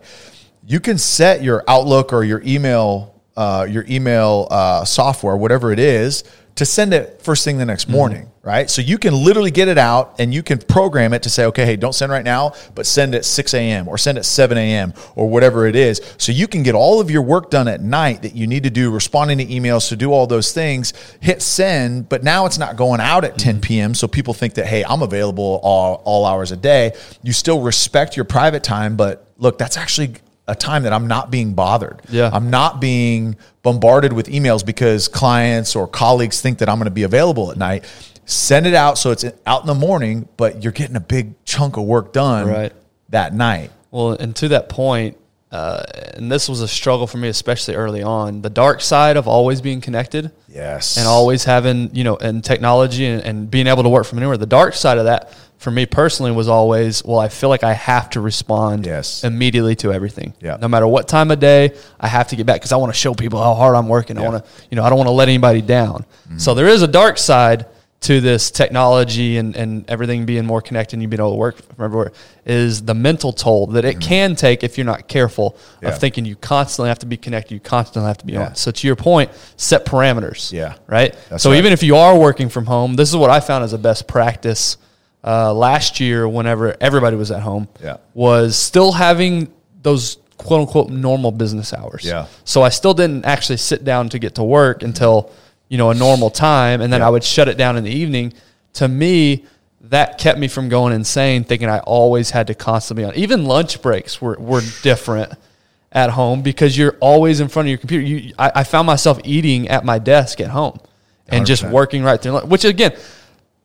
[0.66, 5.78] You can set your outlook or your email uh, your email uh, software whatever it
[5.78, 8.70] is to send it first thing the next morning right?
[8.70, 11.66] So you can literally get it out and you can program it to say okay
[11.66, 14.94] hey don't send right now but send at 6 a.m or send at 7 a.m
[15.16, 16.00] or whatever it is.
[16.16, 18.70] So you can get all of your work done at night that you need to
[18.70, 22.76] do responding to emails to do all those things hit send but now it's not
[22.76, 26.52] going out at 10 p.m so people think that hey i'm available all, all hours
[26.52, 26.92] a day.
[27.22, 30.14] You still respect your private time but look that's actually
[30.48, 32.02] a time that I'm not being bothered.
[32.08, 32.30] Yeah.
[32.32, 36.90] I'm not being bombarded with emails because clients or colleagues think that I'm going to
[36.92, 37.84] be available at night.
[38.26, 41.76] Send it out so it's out in the morning, but you're getting a big chunk
[41.76, 42.72] of work done Right.
[43.10, 43.70] that night.
[43.90, 45.16] Well, and to that point,
[45.52, 45.82] uh,
[46.14, 48.42] and this was a struggle for me, especially early on.
[48.42, 50.96] The dark side of always being connected Yes.
[50.96, 54.36] and always having, you know, and technology and, and being able to work from anywhere.
[54.36, 57.72] The dark side of that for me personally was always, well, I feel like I
[57.72, 59.24] have to respond Yes.
[59.24, 60.34] immediately to everything.
[60.40, 60.58] Yeah.
[60.60, 62.98] No matter what time of day, I have to get back because I want to
[62.98, 64.18] show people how hard I'm working.
[64.18, 66.04] I want to, you know, I don't want to let anybody down.
[66.36, 67.66] So there is a dark side
[68.02, 71.56] to this technology and, and everything being more connected and you being able to work
[71.56, 72.12] from everywhere
[72.44, 75.86] is the mental toll that it can take if you're not careful Mm-hmm.
[75.86, 75.92] Yeah.
[75.92, 78.48] of thinking you constantly have to be connected, you constantly have to be Yeah.
[78.48, 78.54] on.
[78.54, 80.52] So to your point, set parameters.
[80.52, 80.74] Yeah.
[80.86, 81.16] Right.
[81.30, 81.56] That's so right.
[81.58, 84.06] even if you are working from home, this is what I found as a best
[84.06, 84.76] practice
[85.26, 87.96] uh, last year whenever everybody was at home Yeah.
[88.14, 92.04] was still having those quote unquote normal business hours.
[92.04, 92.26] Yeah.
[92.44, 95.30] So I still didn't actually sit down to get to work until,
[95.68, 97.06] you know, a normal time and then Yeah.
[97.08, 98.32] I would shut it down in the evening.
[98.74, 99.44] To me,
[99.82, 103.14] that kept me from going insane thinking I always had to constantly on.
[103.14, 105.32] Even lunch breaks were, were different
[105.92, 108.04] at home because you're always in front of your computer.
[108.04, 110.78] You, I, I found myself eating at my desk at home
[111.28, 111.70] and just 100%.
[111.70, 112.92] working right through, lunch, which again,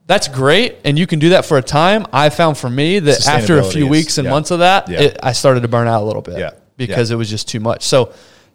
[0.08, 2.06] that's great, and you can do that for a time.
[2.12, 4.32] I found for me that after a few is- weeks and yeah.
[4.32, 5.02] months of that, Yeah.
[5.02, 6.52] it, I started to burn out a little bit Yeah.
[6.78, 7.84] because it was just too much.
[7.84, 8.12] So,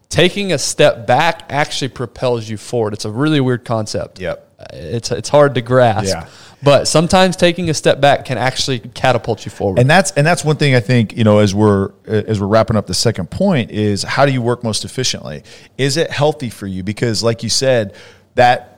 [0.08, 2.92] taking a step back actually propels you forward.
[2.92, 4.20] It's a really weird concept.
[4.20, 4.42] Yep.
[4.58, 6.08] Uh, It's it's hard to grasp.
[6.08, 6.26] Yeah.
[6.62, 9.78] But sometimes taking a step back can actually catapult you forward.
[9.78, 12.76] and that's and that's one thing I think you know as we're as we're wrapping
[12.76, 15.42] up the second point is how do you work most efficiently?
[15.76, 16.82] Is it healthy for you?
[16.82, 17.94] Because like you said,
[18.36, 18.75] that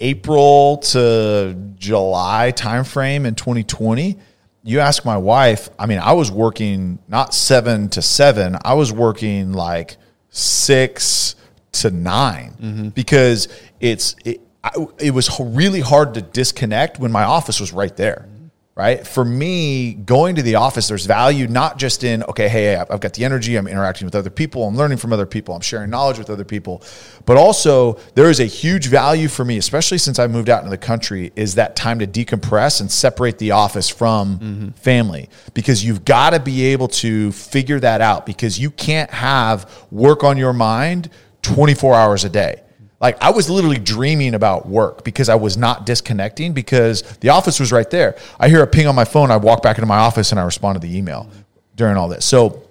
[0.00, 4.16] April to July timeframe in 2020,
[4.62, 5.70] you ask my wife.
[5.78, 8.56] I mean, I was working not seven to seven.
[8.64, 9.96] I was working like
[10.30, 11.34] six
[11.72, 12.88] to 9 mm-hmm.
[12.90, 13.48] because
[13.80, 18.26] it's it, I, it was really hard to disconnect when my office was right there
[18.78, 19.04] right?
[19.04, 23.12] For me going to the office there's value not just in okay hey I've got
[23.12, 26.16] the energy i'm interacting with other people i'm learning from other people i'm sharing knowledge
[26.16, 26.82] with other people.
[27.26, 30.70] But also there is a huge value for me especially since i moved out into
[30.70, 34.68] the country is that time to decompress and separate the office from mm-hmm.
[34.70, 35.28] family.
[35.54, 40.22] Because you've got to be able to figure that out because you can't have work
[40.22, 41.10] on your mind
[41.42, 42.62] 24 hours a day
[43.00, 47.60] like I was literally dreaming about work because I was not disconnecting because the office
[47.60, 48.16] was right there.
[48.40, 49.30] I hear a ping on my phone.
[49.30, 51.30] I walk back into my office and I respond to the email
[51.76, 52.24] during all this.
[52.24, 52.68] So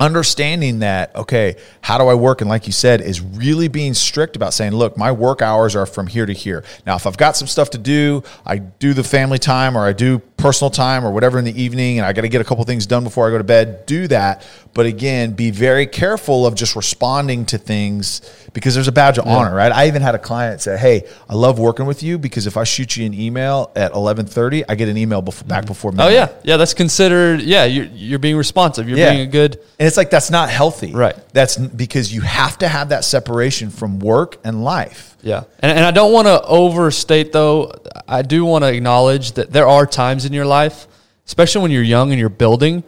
[0.00, 2.40] understanding that, okay, how do I work?
[2.40, 5.86] And like you said, is really being strict about saying, look, my work hours are
[5.86, 6.64] from here to here.
[6.86, 9.92] Now, if I've got some stuff to do, I do the family time or I
[9.92, 12.64] do personal time or whatever in the evening and I got to get a couple
[12.64, 14.46] things done before I go to bed, do that.
[14.72, 18.20] But again, be very careful of just responding to things
[18.52, 19.72] because there's a badge of honor, right?
[19.72, 22.62] I even had a client say, "Hey, I love working with you because if I
[22.62, 25.24] shoot you an email at 11:30, I get an email mm-hmm.
[25.24, 27.40] before, back before midnight." oh yeah, yeah, that's considered.
[27.40, 28.88] Yeah, you're you're being responsive.
[28.88, 29.10] You're Yeah.
[29.10, 29.58] being a good.
[29.80, 30.92] And it's like that's not healthy.
[30.92, 31.16] Right.
[31.32, 35.16] That's because you have to have that separation from work and life.
[35.22, 35.44] Yeah.
[35.60, 37.72] And, and I don't want to overstate, though.
[38.06, 40.86] I do want to acknowledge that there are times in your life,
[41.26, 42.84] especially when you're young and you're building,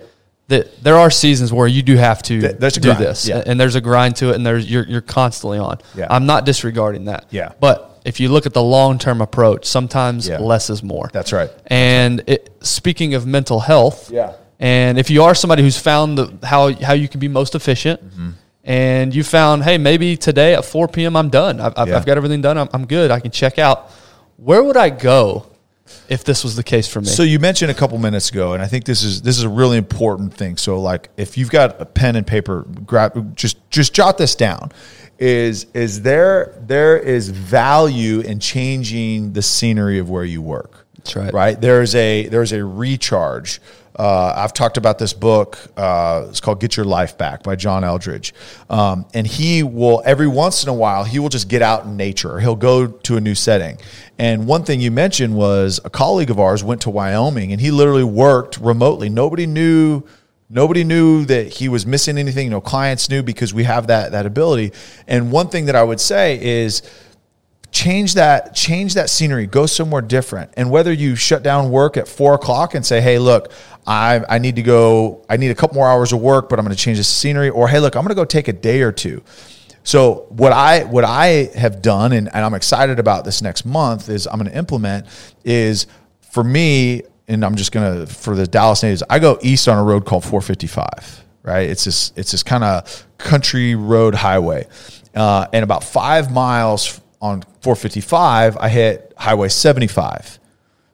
[0.49, 3.27] that there are seasons where you do have to Th- there's a do grind, this.
[3.29, 3.43] yeah.
[3.47, 5.79] And there's a grind to it, and there's you're, you're constantly on.
[5.95, 6.07] Yeah.
[6.11, 7.27] I'm not disregarding that.
[7.31, 7.53] Yeah.
[7.61, 10.39] But if you look at the long term approach, sometimes Yeah.
[10.39, 11.09] less is more.
[11.13, 11.51] That's right.
[11.67, 14.33] And it, speaking of mental health, Yeah.
[14.59, 18.03] and if you are somebody who's found the, how how you can be most efficient,
[18.03, 18.31] Mm-hmm.
[18.65, 21.17] And you found, hey, maybe today at 4 p.m.
[21.17, 21.61] I'm done.
[21.61, 21.97] I've, Yeah.
[21.97, 22.59] I've got everything done.
[22.59, 23.11] I'm, I'm good.
[23.11, 23.91] I can check out.
[24.37, 25.47] Where would I go
[26.09, 27.07] if this was the case for me?
[27.07, 29.49] So you mentioned a couple minutes ago, and I think this is this is a
[29.49, 30.57] really important thing.
[30.57, 34.73] So like, if you've got a pen and paper, grab just just jot this down.
[35.19, 40.87] Is is there there is value in changing the scenery of where you work?
[40.97, 41.33] That's right.
[41.33, 41.61] Right.
[41.61, 43.61] There's a there's a recharge.
[44.01, 45.59] Uh, I've talked about this book.
[45.77, 48.33] Uh, it's called "Get Your Life Back" by John Eldredge,
[48.71, 51.99] um, and he will every once in a while he will just get out in
[51.99, 52.41] nature.
[52.41, 53.77] He'll go to a new setting.
[54.19, 57.71] And one thing you mentioned was a colleague of ours went to Wyoming, and he
[57.71, 59.11] literally worked remotely.
[59.11, 60.03] Nobody knew.
[60.49, 62.49] Nobody knew that he was missing anything.
[62.49, 64.73] No clients knew because we have that that ability.
[65.09, 66.81] And one thing that I would say is
[67.71, 70.51] change that change that scenery go somewhere different.
[70.57, 73.53] And whether you shut down work at four o'clock and say hey look
[73.87, 76.65] i, I need to go i need a couple more hours of work but i'm
[76.65, 78.83] going to change the scenery or hey look i'm going to go take a day
[78.83, 79.23] or two.
[79.83, 84.09] So what i what i have done and, and i'm excited about this next month
[84.09, 85.07] is i'm going to implement
[85.45, 85.87] is
[86.33, 89.79] for me and i'm just going to for the dallas natives i go east on
[89.79, 91.69] a road called 455 right?
[91.69, 94.67] It's this it's this kind of country road highway.
[95.15, 100.39] Uh, and about five miles on 455, I hit Highway 75.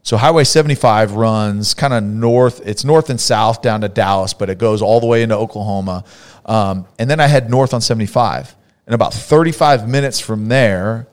[0.02, 2.60] So Highway 75 runs kind of north.
[2.66, 6.04] It's north and south down to Dallas, but it goes all the way into Oklahoma.
[6.44, 8.54] Um, and then I head north on 75.
[8.86, 11.08] And about 35 minutes from there,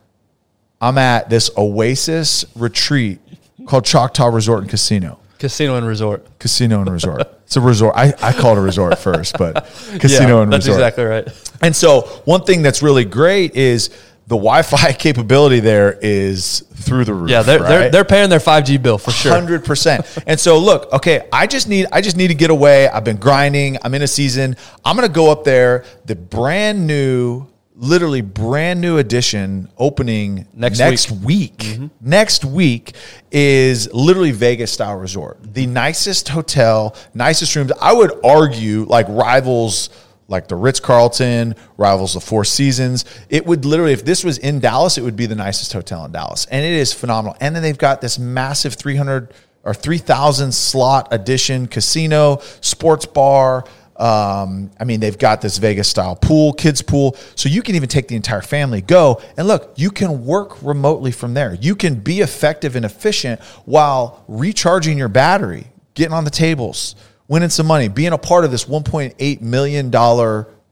[0.79, 3.19] I'm at this Oasis retreat
[3.65, 5.19] called Choctaw Resort and Casino.
[5.39, 6.25] Casino and resort.
[6.39, 7.21] Casino and resort.
[7.45, 7.95] It's a resort.
[7.97, 9.65] I, I call it a resort first, but
[9.99, 10.81] casino Yeah, and that's resort.
[10.81, 11.55] exactly right.
[11.61, 13.89] And so one thing that's really great is
[14.27, 17.29] the Wi-Fi capability there is through the roof.
[17.29, 19.33] Yeah, they're, they're, they're paying their 5G bill for sure.
[19.33, 20.05] Hundred percent.
[20.27, 22.87] And so, look, okay, I just need I just need to get away.
[22.87, 23.77] I've been grinding.
[23.83, 24.55] I'm in a season.
[24.85, 25.85] I'm gonna go up there.
[26.05, 31.57] The brand new, literally brand new edition opening Next next week.
[31.57, 31.87] Mm-hmm.
[32.01, 32.93] Next week
[33.31, 35.37] is literally Vegas style resort.
[35.53, 37.71] The nicest hotel, nicest rooms.
[37.81, 39.89] I would argue like rivals
[40.27, 43.05] like the Ritz Carlton, rivals the Four Seasons.
[43.29, 46.11] It would literally, if this was in Dallas, it would be the nicest hotel in
[46.11, 46.45] Dallas.
[46.49, 47.35] And it is phenomenal.
[47.39, 49.33] And then they've got this massive 300
[49.63, 53.65] or 3,000 slot addition casino, sports bar.
[53.95, 57.15] Um, I mean, they've got this Vegas style pool, kids pool.
[57.35, 59.21] So you can even take the entire family, go.
[59.37, 61.53] And look, you can work remotely from there.
[61.53, 66.95] You can be effective and efficient while recharging your battery, getting on the tables
[67.33, 69.91] winning some money, being a part of this $1.8 million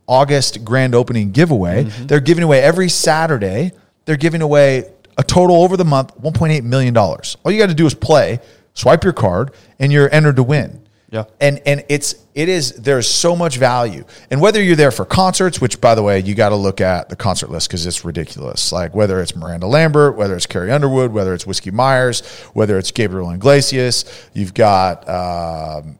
[0.06, 1.86] August grand opening giveaway.
[2.06, 3.72] They're giving away every Saturday,
[4.06, 6.96] they're giving away a total over the month $1.8 million.
[6.96, 8.40] All you got to do is play,
[8.76, 10.88] swipe your card, and you're entered to win.
[11.10, 11.24] Yeah.
[11.42, 14.06] And and it's it is there's so much value.
[14.30, 17.10] And whether you're there for concerts, which by the way, you got to look at
[17.10, 18.72] the concert list because it's ridiculous.
[18.72, 22.22] Like whether it's Miranda Lambert, whether it's Carrie Underwood, whether it's Whiskey Myers,
[22.54, 25.98] whether it's Gabriel Iglesias, you've got um,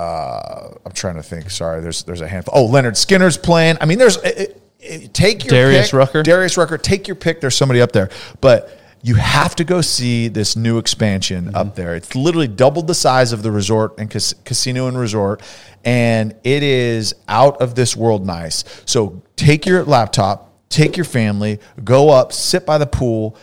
[0.00, 1.50] uh, I'm trying to think.
[1.50, 2.54] Sorry, there's there's a handful.
[2.56, 3.76] Oh, Lynyrd Skynyrd's playing.
[3.80, 5.98] I mean, there's it, it, take your Darius pick.
[5.98, 6.22] Rucker?
[6.22, 6.78] Darius Rucker.
[6.78, 7.40] Take your pick.
[7.40, 8.08] There's somebody up there,
[8.40, 11.56] but you have to go see this new expansion Mm-hmm.
[11.56, 11.94] up there.
[11.94, 15.42] It's literally doubled the size of the resort and cas- casino and resort,
[15.84, 18.64] and it is out of this world nice.
[18.84, 23.36] So take your laptop, take your family, go up, sit by the pool,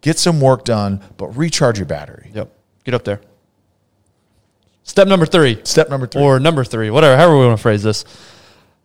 [0.00, 2.30] get some work done, but recharge your battery.
[2.34, 2.50] Yep.
[2.84, 3.20] Get up there.
[4.84, 5.60] Step number three.
[5.64, 6.22] Step number three.
[6.22, 8.04] Or number three, whatever, however we want to phrase this.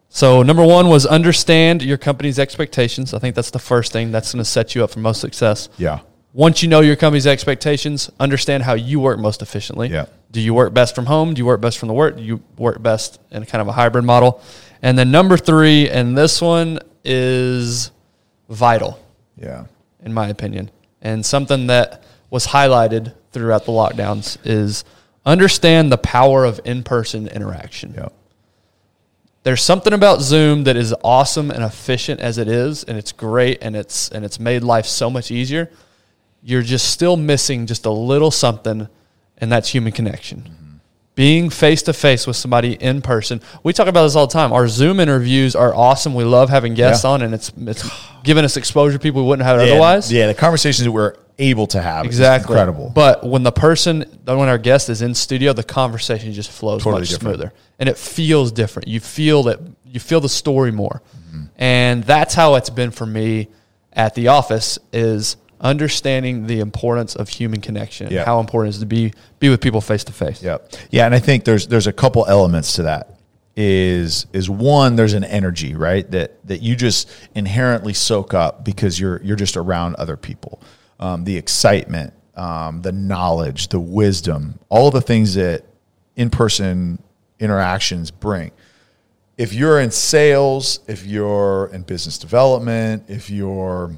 [0.09, 3.13] So, number one was understand your company's expectations.
[3.13, 5.69] I think that's the first thing that's going to set you up for most success.
[5.77, 5.99] yeah.
[6.33, 9.87] Once you know your company's expectations, understand how you work most efficiently.
[9.87, 10.05] Yeah.
[10.31, 11.33] Do you work best from home?
[11.33, 12.15] Do you work best from the work?
[12.15, 14.39] Do you work best in kind of a hybrid model?
[14.83, 17.89] And then number three, and this one is
[18.49, 18.99] vital
[19.35, 19.65] Yeah.
[20.03, 20.69] in my opinion.
[21.01, 24.83] And something that was highlighted throughout the lockdowns is
[25.27, 27.93] understand the power of in person interaction.
[27.95, 28.09] Yeah.
[29.43, 33.59] There's something about Zoom that is awesome and efficient as it is, and it's great
[33.61, 35.69] and it's and it's made life so much easier.
[36.43, 38.87] You're just still missing just a little something,
[39.37, 40.39] and that's human connection.
[40.41, 40.63] Mm-hmm.
[41.15, 43.41] Being face to face with somebody in person.
[43.63, 44.51] We talk about this all the time.
[44.53, 46.13] Our Zoom interviews are awesome.
[46.13, 47.11] We love having guests Yeah.
[47.11, 47.89] on, and it's it's
[48.23, 50.11] giving us exposure people we wouldn't have Yeah, otherwise.
[50.11, 52.53] Yeah, the conversations that we're able to have Exactly.
[52.53, 52.91] incredible.
[52.93, 57.01] But when the person, when our guest is in studio, the conversation just flows Totally
[57.01, 57.35] much different.
[57.37, 58.87] smoother, and it feels different.
[58.87, 61.43] You feel that you feel the story more, Mm-hmm.
[61.57, 63.47] and that's how it's been for me
[63.93, 64.79] at the office.
[64.93, 68.25] Is understanding the importance of human connection, Yeah.
[68.25, 70.41] how important it is to be be with people face to face.
[70.43, 70.57] Yeah,
[70.91, 73.13] yeah, and I think there's there's a couple elements to that.
[73.59, 78.99] is is one there's an energy right that that you just inherently soak up because
[78.99, 80.61] you're you're just around other people
[80.99, 85.63] um, the excitement um, the knowledge the wisdom all the things that
[86.15, 87.01] in-person
[87.39, 88.51] interactions bring.
[89.37, 93.95] If you're in sales if you're in business development if you're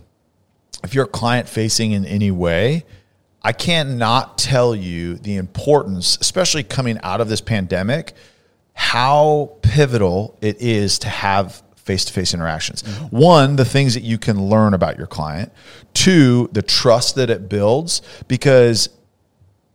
[0.84, 2.86] if you're client facing in any way
[3.42, 8.14] i can't not tell you the importance especially coming out of this pandemic
[8.74, 12.84] how pivotal it is to have face to face interactions.
[12.84, 13.18] Mm-hmm.
[13.18, 15.52] One, the things that you can learn about your client.
[15.96, 18.90] Two, the trust that it builds because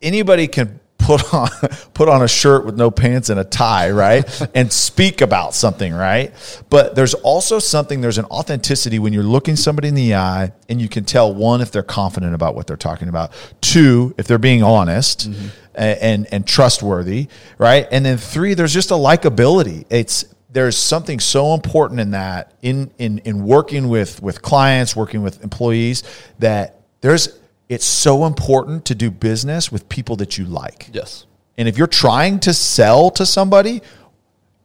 [0.01, 1.49] anybody can put on
[1.93, 4.25] put on a shirt with no pants and a tie, right?
[4.55, 6.33] and speak about something, right?
[6.71, 10.81] But there's also something there's an authenticity when you're looking somebody in the eye and
[10.81, 14.39] you can tell one if they're confident about what they're talking about, two if they're
[14.39, 15.31] being honest.
[15.31, 15.49] Mm-hmm.
[15.77, 17.27] And, and, and trustworthy,
[17.59, 17.89] right?
[17.91, 19.85] And then three, there's just a likability.
[19.91, 20.25] It's
[20.55, 25.43] there's something so important in that in in in working with with clients, working with
[25.43, 26.05] employees
[26.39, 30.89] that there's it's so important to do business with people that you like.
[30.93, 31.27] Yes.
[31.59, 33.83] And if you're trying to sell to somebody,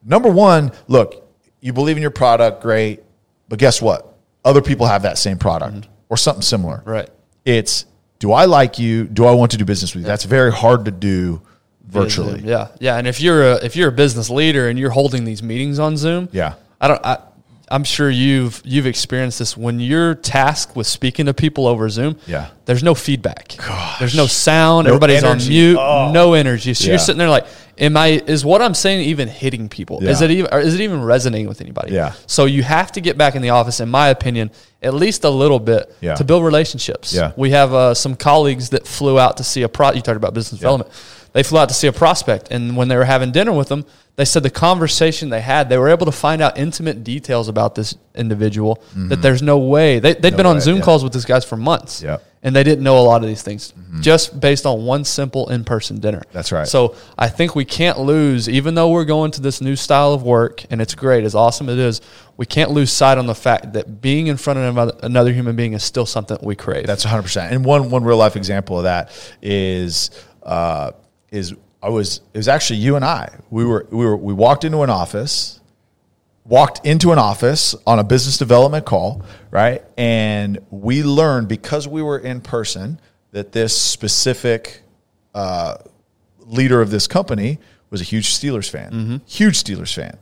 [0.05, 1.27] number one, look,
[1.59, 3.01] you believe in your product, great.
[3.47, 4.15] But guess what?
[4.45, 5.91] Other people have that same product mm-hmm.
[6.09, 6.83] or something similar.
[6.85, 7.09] Right.
[7.45, 7.85] It's
[8.19, 9.05] do I like you?
[9.05, 10.05] Do I want to do business with you?
[10.05, 10.13] Yeah.
[10.13, 11.41] That's very hard to do
[11.89, 12.41] virtually.
[12.41, 12.69] Yeah.
[12.79, 12.97] Yeah.
[12.97, 15.97] And if you're a if you're a business leader and you're holding these meetings on
[15.97, 16.55] Zoom, yeah.
[16.79, 17.17] I don't I
[17.71, 22.17] I'm sure you've you've experienced this when you're tasked with speaking to people over Zoom.
[22.25, 23.55] Yeah, there's no feedback.
[23.57, 23.99] Gosh.
[23.99, 24.85] There's no sound.
[24.85, 25.45] No Everybody's energy.
[25.45, 25.77] on mute.
[25.79, 26.11] Oh.
[26.11, 26.73] No energy.
[26.73, 26.91] So yeah.
[26.91, 27.45] you're sitting there like,
[27.77, 28.23] am I?
[28.25, 29.99] Is what I'm saying even hitting people?
[30.01, 30.09] Yeah.
[30.09, 30.51] Is it even?
[30.51, 31.93] is it even resonating with anybody?
[31.93, 32.13] Yeah.
[32.25, 34.49] So you have to get back in the office, in my opinion,
[34.81, 36.15] at least a little bit yeah.
[36.15, 37.13] to build relationships.
[37.13, 37.33] Yeah.
[37.37, 39.91] We have uh, some colleagues that flew out to see a pro.
[39.91, 40.91] You talked about business development.
[41.33, 43.85] They flew out to see a prospect, and when they were having dinner with them
[44.19, 47.73] they said the conversation they had, they were able to find out intimate details about
[47.73, 49.07] this individual mm-hmm.
[49.07, 49.99] that there's no way.
[49.99, 50.83] They, they'd no been on Zoom yeah.
[50.83, 52.03] calls with this guys for months.
[52.03, 52.17] Yeah.
[52.43, 54.01] And they didn't know a lot of these things mm-hmm.
[54.01, 56.21] just based on one simple in person dinner.
[56.33, 56.67] That's right.
[56.67, 60.23] So I think we can't lose, even though we're going to this new style of
[60.23, 62.01] work and it's great, as awesome as it is,
[62.35, 65.71] we can't lose sight on the fact that being in front of another human being
[65.71, 66.87] is still something we crave.
[66.87, 67.51] That's 100%.
[67.51, 69.11] And one, one real life example of that
[69.41, 70.11] is,
[70.43, 70.91] uh,
[71.31, 73.39] is I was it was actually you and I.
[73.49, 75.59] We were we were we walked into an office,
[76.45, 79.83] walked into an office on a business development call, right?
[79.97, 82.99] And we learned because we were in person
[83.31, 84.81] that this specific
[85.33, 85.77] uh,
[86.39, 87.59] leader of this company
[87.89, 89.17] was a huge Steelers fan, mm-hmm.
[89.25, 90.17] huge Steelers fan,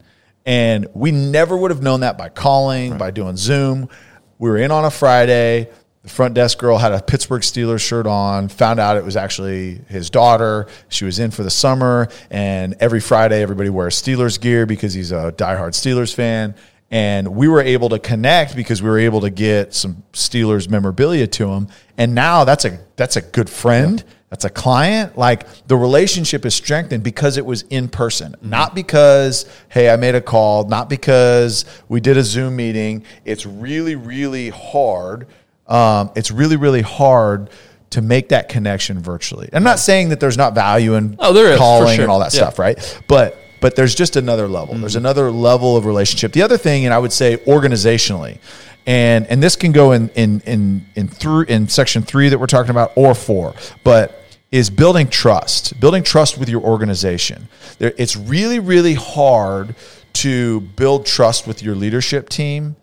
[0.45, 2.99] and we never would have known that by calling, right.
[2.99, 3.89] by doing Zoom.
[4.37, 5.69] We were in on a Friday.
[6.07, 9.81] The front desk girl had a Pittsburgh Steelers shirt on, found out it was actually
[9.89, 10.67] his daughter.
[10.87, 15.11] She was in for the summer, and every Friday, everybody wears Steelers gear because he's
[15.11, 16.55] a diehard Steelers fan.
[16.89, 21.27] And we were able to connect because we were able to get some Steelers memorabilia
[21.27, 21.67] to him.
[21.97, 23.99] And now that's a that's a good friend.
[23.99, 24.13] Yeah.
[24.29, 25.17] That's a client.
[25.17, 28.49] Like the relationship is strengthened because it was in person, mm-hmm.
[28.49, 33.03] not because, hey, I made a call, not because we did a Zoom meeting.
[33.25, 35.27] It's really, really hard
[35.67, 37.49] um, it's really, really hard
[37.91, 39.49] to make that connection virtually.
[39.53, 42.03] I'm not saying that there's not value in oh, there is, calling sure.
[42.03, 42.41] and all that yeah.
[42.41, 43.01] stuff, right?
[43.07, 44.73] But but there's just another level.
[44.73, 44.81] Mm-hmm.
[44.81, 46.31] There's another level of relationship.
[46.33, 48.39] The other thing, and I would say organizationally,
[48.85, 52.47] and and this can go in in in in through in section three that we're
[52.47, 53.53] talking about or four,
[53.83, 57.47] but is building trust, building trust with your organization.
[57.79, 59.75] There, it's really really hard
[60.13, 62.75] to build trust with your leadership team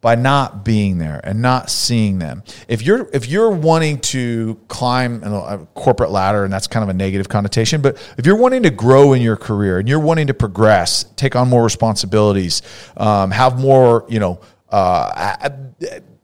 [0.00, 2.42] by not being there and not seeing them.
[2.68, 6.94] If you're if you're wanting to climb a corporate ladder, and that's kind of a
[6.94, 10.34] negative connotation, but if you're wanting to grow in your career and you're wanting to
[10.34, 12.62] progress, take on more responsibilities,
[12.96, 14.40] um, have more, you know.
[14.70, 15.48] Uh,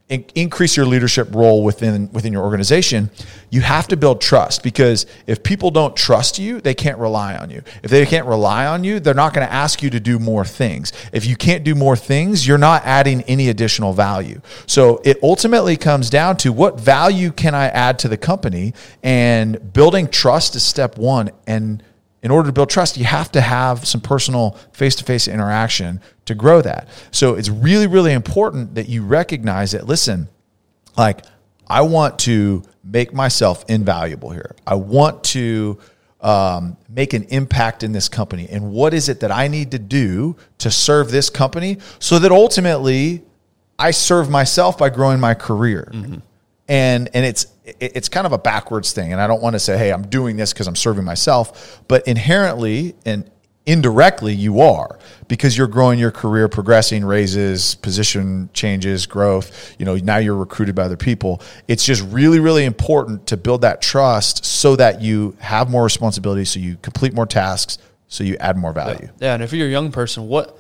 [0.09, 3.11] increase your leadership role within within your organization
[3.51, 7.51] you have to build trust because if people don't trust you they can't rely on
[7.51, 7.63] you.
[7.83, 10.45] If they can't rely on you they're not going to ask you to do more
[10.45, 10.93] things.
[11.13, 14.41] If you can't do more things you're not adding any additional value.
[14.67, 18.75] So it ultimately comes down to what value can i add to the company?
[19.03, 21.83] And building trust is step 1 and
[22.27, 26.01] in order to build trust, you have to have some personal face to face interaction
[26.25, 26.89] to grow that.
[27.13, 30.29] So it's really, really important that you recognize that, listen,
[30.99, 31.25] like,
[31.69, 34.57] I want to make myself invaluable here.
[34.67, 35.79] I want to
[36.21, 38.49] um, make an impact in this company.
[38.51, 42.33] And what is it that I need to do to serve this company so that
[42.33, 43.23] ultimately
[43.79, 45.89] I serve myself by growing my career?
[45.95, 46.17] Mm-hmm
[46.69, 49.13] and and it's it's kind of a backwards thing.
[49.13, 52.07] And i don't want to say hey i'm doing this because i'm serving myself but
[52.07, 53.31] inherently and
[53.67, 54.97] indirectly you are
[55.27, 60.75] because you're growing your career progressing raises position changes growth you know now you're recruited
[60.75, 61.43] by other people.
[61.67, 66.45] It's just really really important to build that trust so that you have more responsibility
[66.45, 68.99] so you complete more tasks so you add more value.
[69.03, 70.57] Yeah, yeah and if you're a young person what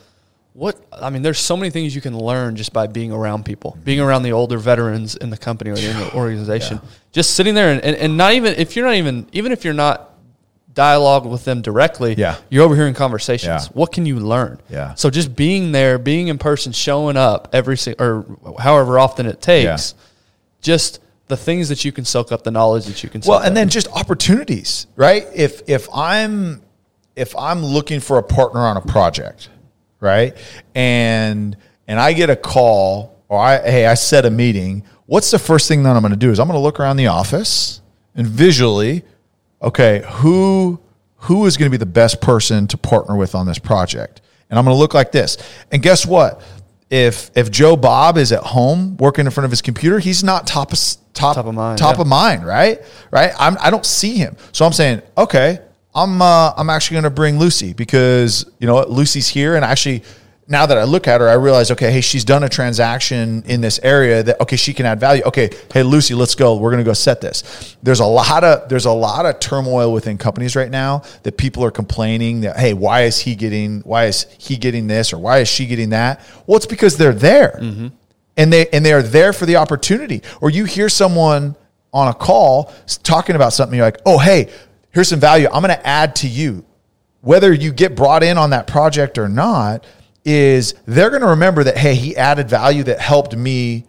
[0.56, 3.76] what I mean, there's so many things you can learn just by being around people,
[3.84, 6.80] being around the older veterans in the company or in the organization.
[6.82, 6.88] Yeah.
[7.12, 9.74] Just sitting there and, and, and, not even if you're not even even if you're
[9.74, 10.14] not
[10.72, 12.36] dialogue with them directly, yeah.
[12.48, 13.66] you're overhearing conversations.
[13.66, 13.72] Yeah.
[13.74, 14.58] What can you learn?
[14.70, 14.94] Yeah.
[14.94, 18.24] So just being there, being in person, showing up every or
[18.58, 20.02] however often it takes, yeah.
[20.62, 23.20] just the things that you can soak up, the knowledge that you can.
[23.26, 23.54] Well, and up.
[23.54, 25.26] then just opportunities, right?
[25.34, 26.62] If if I'm
[27.14, 29.50] if I'm looking for a partner on a project,
[30.06, 30.36] right,
[30.74, 34.84] and and I get a call or I hey I set a meeting.
[35.06, 36.30] What's the first thing that I'm going to do?
[36.30, 37.80] Is I'm going to look around the office
[38.14, 39.04] and visually
[39.62, 40.80] okay, who
[41.16, 44.20] who is going to be the best person to partner with on this project?
[44.48, 45.38] And I'm going to look like this.
[45.72, 46.40] And guess what?
[46.88, 50.46] If if Joe Bob is at home working in front of his computer, he's not
[50.46, 50.78] top of
[51.14, 52.02] top, top of mind, top yeah.
[52.02, 52.80] of mind, right?
[53.10, 53.32] Right?
[53.38, 55.60] I'm, I don't see him, so I'm saying, okay,
[55.96, 60.02] I'm uh, I'm actually going to bring Lucy because you know Lucy's here, and actually
[60.46, 63.60] now that I look at her, I realize, okay, hey, she's done a transaction in
[63.62, 65.22] this area that okay, she can add value.
[65.24, 66.56] Okay, hey Lucy, let's go.
[66.56, 67.76] We're gonna go set this.
[67.82, 71.64] There's a lot of there's a lot of turmoil within companies right now that people
[71.64, 75.38] are complaining that hey, why is he getting why is he getting this or why
[75.38, 76.20] is she getting that?
[76.46, 77.58] Well, it's because they're there.
[77.60, 77.88] Mm-hmm.
[78.36, 80.22] And they and they are there for the opportunity.
[80.42, 81.56] Or you hear someone
[81.94, 84.50] on a call talking about something, you're like, oh hey,
[84.96, 85.46] here's some value.
[85.52, 86.64] I'm gonna add to you.
[87.20, 89.84] Whether you get brought in on that project or not,
[90.26, 93.84] is they're going to remember that hey he added value that helped me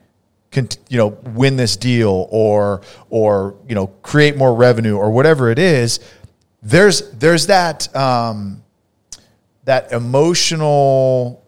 [0.56, 5.60] you know win this deal or or you know create more revenue or whatever it
[5.60, 6.00] is
[6.64, 8.64] there's there's that um,
[9.66, 11.44] that emotional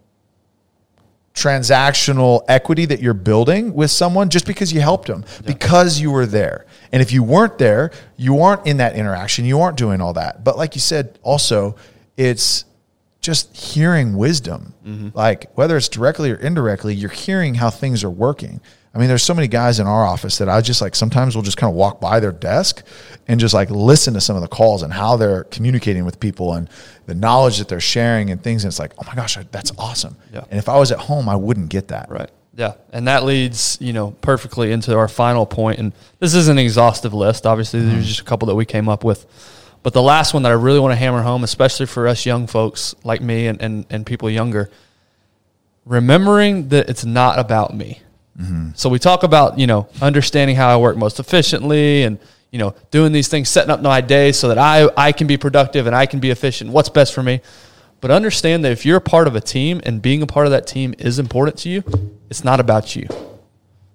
[1.40, 5.48] transactional equity that you're building with someone just because you helped them yeah.
[5.48, 9.60] because you were there and if you weren't there you aren't in that interaction you
[9.60, 11.76] aren't doing all that but like you said also
[12.18, 12.66] it's
[13.22, 14.74] just hearing wisdom.
[14.86, 15.10] Mm-hmm.
[15.14, 18.62] Like whether it's directly or indirectly, you're hearing how things are working.
[19.00, 21.44] I mean, there's so many guys in our office that I just like sometimes we'll
[21.44, 22.84] just kind of walk by their desk
[23.30, 26.54] and just like listen to some of the calls and how they're communicating with people
[26.54, 26.70] and
[27.06, 28.66] the knowledge that they're sharing and things.
[28.66, 30.18] And it's like, oh my gosh, that's awesome.
[30.34, 30.44] Yeah.
[30.50, 32.10] And if I was at home, I wouldn't get that.
[32.10, 32.30] Right.
[32.56, 32.74] Yeah.
[32.92, 35.80] And that leads, you know, perfectly into our final point.
[35.80, 37.46] And this is an exhaustive list.
[37.46, 37.92] Obviously, mm-hmm.
[37.92, 39.26] there's just a couple that we came up with
[39.82, 42.48] but the last one that I really want to hammer home, especially for us young
[42.48, 44.70] folks like me and, and, and people younger,
[45.86, 48.02] remembering that it's not about me.
[48.40, 48.70] Mm-hmm.
[48.76, 52.18] So we talk about, you know, understanding how I work most efficiently and,
[52.52, 55.38] you know, doing these things, setting up my day so that I, I can be
[55.38, 56.72] productive and I can be efficient.
[56.72, 57.42] What's best for me?
[58.02, 60.52] But understand that if you're a part of a team and being a part of
[60.52, 61.84] that team is important to you,
[62.30, 63.08] it's not about you.
[63.10, 63.18] Yeah.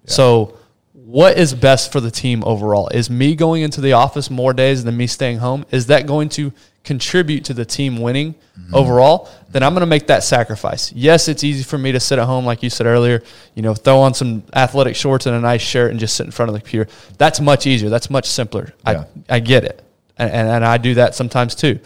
[0.05, 0.57] So
[0.93, 2.87] what is best for the team overall?
[2.89, 5.65] Is me going into the office more days than me staying home?
[5.71, 6.53] Is that going to
[6.85, 8.75] contribute to the team winning mm-hmm.
[8.75, 9.29] overall?
[9.49, 10.93] Then I'm going to make that sacrifice.
[10.93, 13.23] Yes, it's easy for me to sit at home, like you said earlier,
[13.55, 16.31] you know, throw on some athletic shorts and a nice shirt and just sit in
[16.31, 16.89] front of the computer.
[17.17, 17.89] That's much easier.
[17.89, 18.73] That's much simpler.
[18.85, 19.05] Yeah.
[19.29, 19.83] I, I get it.
[20.17, 21.79] And, and, and I do that sometimes too.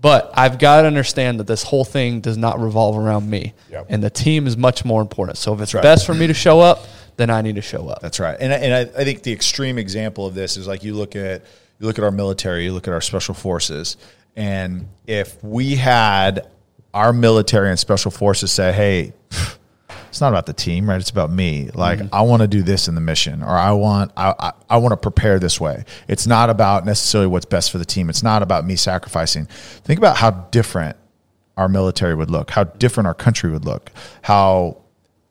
[0.00, 3.52] But I've got to understand that this whole thing does not revolve around me.
[3.70, 3.86] Yep.
[3.90, 5.36] And the team is much more important.
[5.36, 5.82] So if it's right.
[5.82, 6.86] best for me to show up,
[7.16, 8.00] then I need to show up.
[8.00, 8.36] That's right.
[8.40, 11.42] And, and I, I think the extreme example of this is like you look at
[11.78, 13.96] you look at our military, you look at our special forces,
[14.40, 16.48] and if we had
[16.94, 19.12] our military and special forces say, "Hey,
[20.08, 20.98] it's not about the team, right?
[20.98, 21.68] It's about me.
[21.74, 22.14] Like mm-hmm.
[22.14, 24.92] I want to do this in the mission, or I want I, I, I want
[24.92, 25.84] to prepare this way.
[26.08, 28.08] It's not about necessarily what's best for the team.
[28.08, 29.44] It's not about me sacrificing.
[29.44, 30.96] Think about how different
[31.58, 34.80] our military would look, how different our country would look, how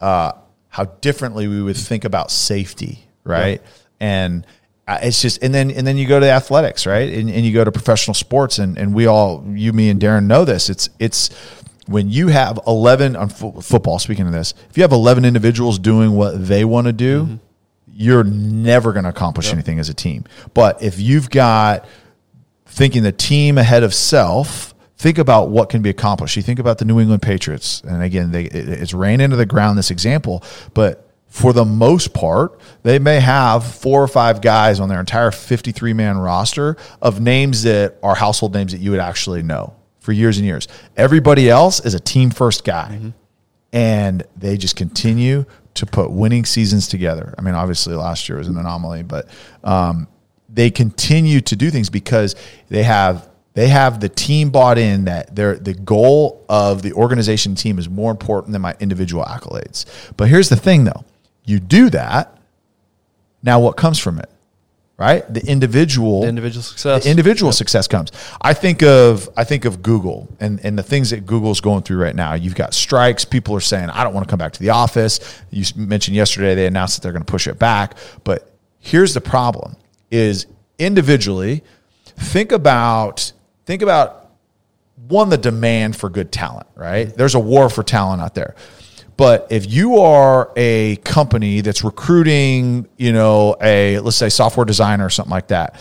[0.01, 0.33] uh,
[0.67, 3.59] how differently we would think about safety, right?
[3.63, 3.69] Yeah.
[4.01, 4.45] And
[5.01, 7.11] it's just and then and then you go to athletics, right?
[7.11, 10.25] And, and you go to professional sports, and and we all, you, me, and Darren
[10.25, 10.69] know this.
[10.69, 11.29] It's it's
[11.87, 15.79] when you have 11 on fo- football speaking of this if you have 11 individuals
[15.79, 17.35] doing what they want to do mm-hmm.
[17.91, 19.55] you're never going to accomplish yep.
[19.55, 20.23] anything as a team
[20.53, 21.87] but if you've got
[22.67, 26.35] thinking the team ahead of self think about what can be accomplished.
[26.35, 29.45] You think about the New England Patriots, and again, they, it, it's ran into the
[29.45, 34.79] ground this example, but for the most part, they may have four or five guys
[34.79, 38.99] on their entire 53 man roster of names that are household names that you would
[38.99, 40.67] actually know for years and years.
[40.97, 42.89] Everybody else is a team first guy.
[42.93, 43.09] Mm-hmm.
[43.71, 47.35] And they just continue to put winning seasons together.
[47.37, 49.27] I mean, obviously last year was an anomaly, but
[49.63, 50.07] um,
[50.49, 52.35] they continue to do things because
[52.69, 57.55] they have They have the team bought in that their the goal of the organization
[57.55, 59.85] team is more important than my individual accolades.
[60.17, 61.03] But here's the thing though.
[61.45, 62.37] You do that,
[63.43, 64.29] now what comes from it?
[64.97, 65.33] Right?
[65.33, 67.05] The individual The individual success.
[67.05, 68.11] the individual success comes.
[68.41, 72.03] I think of I think of Google and, and the things that Google's going through
[72.03, 72.33] right now.
[72.33, 73.23] You've got strikes.
[73.23, 75.41] People are saying, I don't want to come back to the office.
[75.51, 77.95] You mentioned yesterday they announced that they're going to push it back.
[78.25, 79.77] But here's the problem
[80.11, 80.47] is
[80.79, 81.63] individually,
[82.17, 83.31] think about
[83.65, 84.31] think about
[85.07, 87.05] one, the demand for good talent, right?
[87.15, 88.53] There's a war for talent out there.
[89.19, 95.05] But if you are a company that's recruiting, you know, a let's say software designer
[95.05, 95.75] or something like that,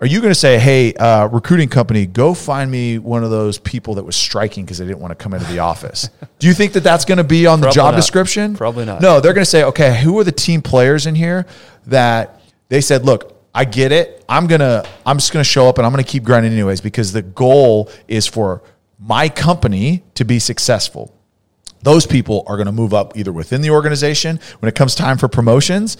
[0.00, 3.58] are you going to say, "Hey, uh, recruiting company, go find me one of those
[3.58, 6.08] people that was striking because they didn't want to come into the office"?
[6.38, 7.96] Do you think that that's going to be on the job not.
[7.96, 8.54] description?
[8.54, 9.00] Probably not.
[9.00, 11.46] No, they're going to say, "Okay, who are the team players in here
[11.88, 14.24] that they said, look, I get it.
[14.28, 17.22] I'm gonna, I'm just gonna show up and I'm gonna keep grinding anyways because the
[17.22, 18.62] goal is for
[19.00, 21.13] my company to be successful."
[21.84, 25.18] Those people are going to move up either within the organization when it comes time
[25.18, 25.96] for promotions.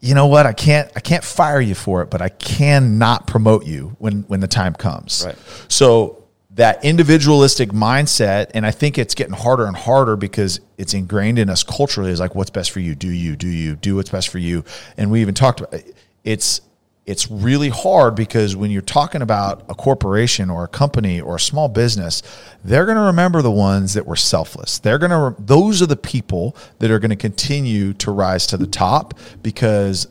[0.00, 0.46] You know what?
[0.46, 4.22] I can't i can't fire you for it but i can not promote you when
[4.28, 5.24] when the time comes.
[5.26, 5.36] Right.
[5.68, 11.38] so that individualistic mindset and i think it's getting harder and harder because it's ingrained
[11.38, 12.94] in us culturally is like what's best for you?
[12.94, 14.64] Do you do you do what's best for you?
[14.96, 15.82] And we even talked about
[16.24, 16.60] it's
[17.08, 21.40] it's really hard because when you're talking about a corporation or a company or a
[21.40, 22.22] small business,
[22.62, 24.78] they're going to remember the ones that were selfless.
[24.78, 28.58] They're going to those are the people that are going to continue to rise to
[28.58, 30.06] the top because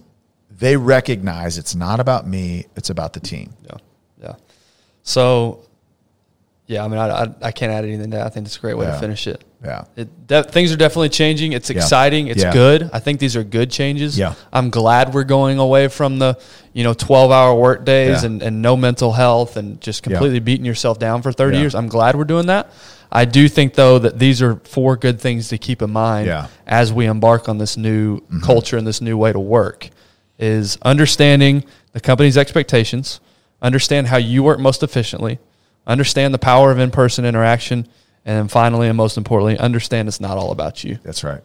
[0.50, 3.54] they recognize it's not about me, it's about the team.
[3.64, 3.78] Yeah,
[4.20, 4.36] yeah.
[5.04, 5.67] So,
[6.68, 8.26] yeah, I mean, I, I, I can't add anything to that.
[8.28, 8.94] I think it's a great way Yeah.
[8.94, 9.44] to finish it.
[9.64, 9.86] Yeah.
[9.96, 11.54] It, de- things are definitely changing.
[11.54, 12.28] It's exciting.
[12.28, 12.54] It's Yeah.
[12.54, 12.90] good.
[12.94, 14.18] I think these are good changes.
[14.20, 14.34] Yeah.
[14.54, 16.38] I'm glad we're going away from the,
[16.74, 18.28] you know, 12 hour work days Yeah.
[18.28, 21.62] and, and no mental health and just completely beating yourself down for 30 Yeah.
[21.64, 21.74] years.
[21.76, 22.72] I'm glad we're doing that.
[23.12, 26.48] I do think though that these are four good things to keep in mind Yeah.
[26.68, 28.42] as we embark on this new Mm-hmm.
[28.42, 29.90] culture and this new way to work
[30.38, 31.64] is understanding
[31.94, 33.22] the company's expectations,
[33.62, 35.40] understand how you work most efficiently,
[35.88, 37.88] understand the power of in-person interaction,
[38.26, 41.00] and then finally and most importantly, understand it's not all about you.
[41.04, 41.42] That's right.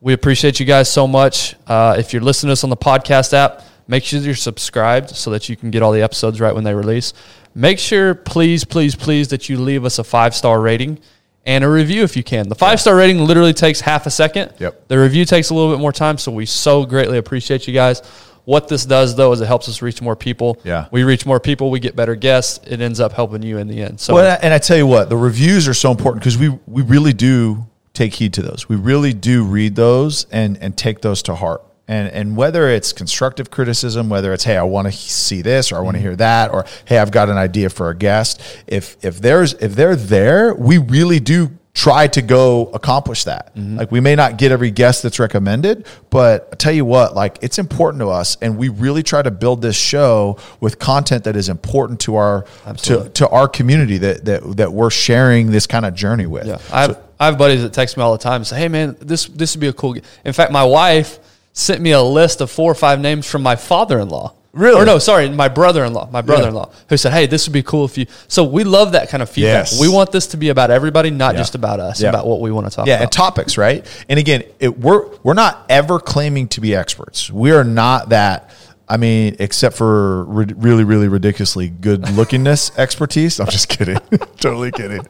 [0.00, 1.56] We appreciate you guys so much.
[1.66, 5.30] Uh, if you're listening to us on the podcast app, make sure you're subscribed so
[5.30, 7.14] that you can get all the episodes right when they release.
[7.54, 10.98] Make sure, please, please, please, that you leave us a five star rating
[11.46, 12.48] and a review if you can.
[12.48, 14.52] The five star rating literally takes half a second.
[14.58, 14.88] Yep.
[14.88, 18.02] The review takes a little bit more time, so we so greatly appreciate you guys.
[18.46, 20.60] What this does though is it helps us reach more people.
[20.62, 20.86] Yeah.
[20.92, 22.64] We reach more people, we get better guests.
[22.64, 24.00] It ends up helping you in the end.
[24.00, 26.82] So Well, and I tell you what, the reviews are so important because we we
[26.82, 28.68] really do take heed to those.
[28.68, 31.62] We really do read those and and take those to heart.
[31.88, 35.78] And and whether it's constructive criticism, whether it's hey, I want to see this or
[35.78, 36.08] I want to mm-hmm.
[36.10, 38.40] hear that, or hey, I've got an idea for a guest.
[38.68, 43.54] If if there's if they're there, we really do try to go accomplish that.
[43.54, 43.76] Mm-hmm.
[43.76, 47.38] Like we may not get every guest that's recommended, but I tell you what, like
[47.42, 51.36] it's important to us and we really try to build this show with content that
[51.36, 53.10] is important to our to, Absolutely.
[53.10, 56.46] to our community that that that we're sharing this kind of journey with.
[56.46, 58.68] Yeah, I have I have buddies that text me all the time and say, "Hey,
[58.68, 61.18] man, this this would be a cool." g-" In fact, my wife
[61.52, 64.32] sent me a list of four or five names from my father-in-law.
[64.56, 64.80] Really?
[64.80, 66.08] Or no, sorry, my brother-in-law.
[66.10, 69.10] My brother-in-law who said, "Hey, this would be cool if you." So we love that
[69.10, 69.66] kind of feedback.
[69.66, 69.78] Yes.
[69.80, 71.40] We want this to be about everybody, not Yeah.
[71.40, 72.00] just about us.
[72.00, 72.08] Yeah.
[72.08, 73.02] About what we want to talk yeah, about.
[73.02, 73.86] and topics, right?
[74.08, 77.30] And again, it, we're we're not ever claiming to be experts.
[77.30, 78.50] We are not that.
[78.88, 83.40] I mean, except for really, really ridiculously good lookingness expertise.
[83.40, 83.98] I'm just kidding,
[84.38, 85.04] totally kidding.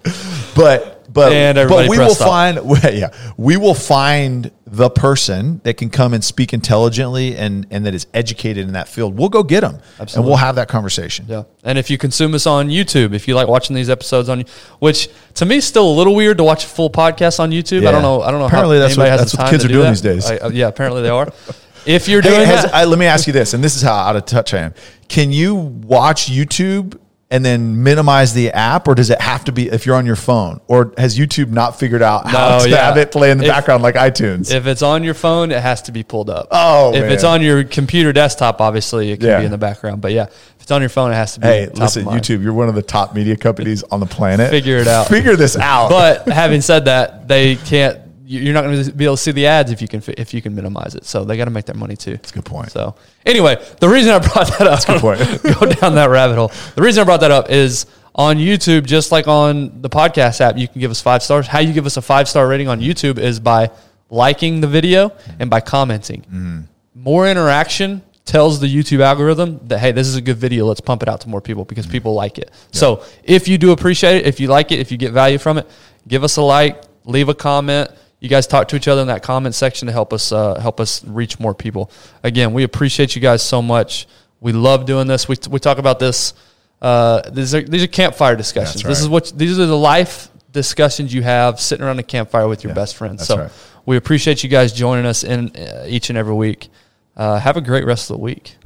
[0.56, 2.28] But but but we will stop.
[2.28, 7.86] find yeah we will find the person that can come and speak intelligently and and
[7.86, 9.16] that is educated in that field.
[9.16, 11.26] We'll go get them and we'll have that conversation.
[11.28, 11.44] Yeah.
[11.62, 14.44] And if you consume us on YouTube, if you like watching these episodes on,
[14.80, 17.82] which to me is still a little weird to watch a full podcast on YouTube.
[17.82, 17.90] Yeah.
[17.90, 18.22] I don't know.
[18.22, 18.46] I don't know.
[18.46, 19.90] Apparently how that's anybody what- has that's the what kids are do doing that.
[19.90, 20.30] these days.
[20.30, 21.32] I- uh, yeah, apparently they are.
[21.86, 23.82] If you're doing Hey, has, that, I, let me ask you this, and this is
[23.82, 24.74] how out of touch I am.
[25.06, 26.98] Can you watch YouTube
[27.28, 30.14] and then minimize the app, or does it have to be if you're on your
[30.14, 32.76] phone, or has YouTube not figured out how No, to yeah.
[32.86, 34.52] have it play in the If- background like iTunes?
[34.54, 36.46] If it's on your phone, it has to be pulled up.
[36.52, 39.38] Oh, if it's on your computer desktop, obviously it can Yeah.
[39.40, 40.00] be in the background.
[40.00, 41.48] But yeah, if it's on your phone, it has to be.
[41.48, 42.04] hey, listen.
[42.04, 44.50] YouTube, you're one of the top media companies on the planet.
[44.50, 45.08] Figure it out.
[45.08, 45.90] Figure this out.
[45.90, 47.98] But having said that, they can't.
[48.26, 50.34] You- You're not going to be able to see the ads if you can if
[50.34, 51.04] you can minimize it.
[51.04, 52.12] So they got to make their money too.
[52.12, 52.72] That's a good point.
[52.72, 55.20] So anyway, the reason I brought that up, good point.
[55.60, 56.50] go down that rabbit hole.
[56.74, 60.56] The reason I brought that up is on YouTube, just like on the podcast app,
[60.58, 61.46] you can give us five stars.
[61.46, 63.70] How you give us a five star rating on YouTube is by
[64.10, 66.22] liking the video and by commenting.
[66.22, 66.60] Mm-hmm.
[66.94, 70.64] More interaction tells the YouTube algorithm that hey, this is a good video.
[70.66, 72.50] Let's pump it out to more people because people like it.
[72.72, 75.58] So if you do appreciate it, if you like it, if you get value from
[75.58, 75.68] it,
[76.08, 77.90] give us a like, leave a comment.
[78.20, 80.80] You guys talk to each other in that comment section to help us uh, help
[80.80, 81.90] us reach more people.
[82.22, 84.06] Again, we appreciate you guys so much.
[84.40, 85.28] We love doing this.
[85.28, 86.34] We, we talk about this.
[86.80, 88.82] Uh, these are these are campfire discussions.
[88.82, 92.48] That's This is what these are the life discussions you have sitting around a campfire
[92.48, 93.26] with your best friends.
[93.26, 93.52] So right.
[93.84, 96.68] we appreciate you guys joining us in uh, each and every week.
[97.16, 98.56] Uh, have a great rest of the week.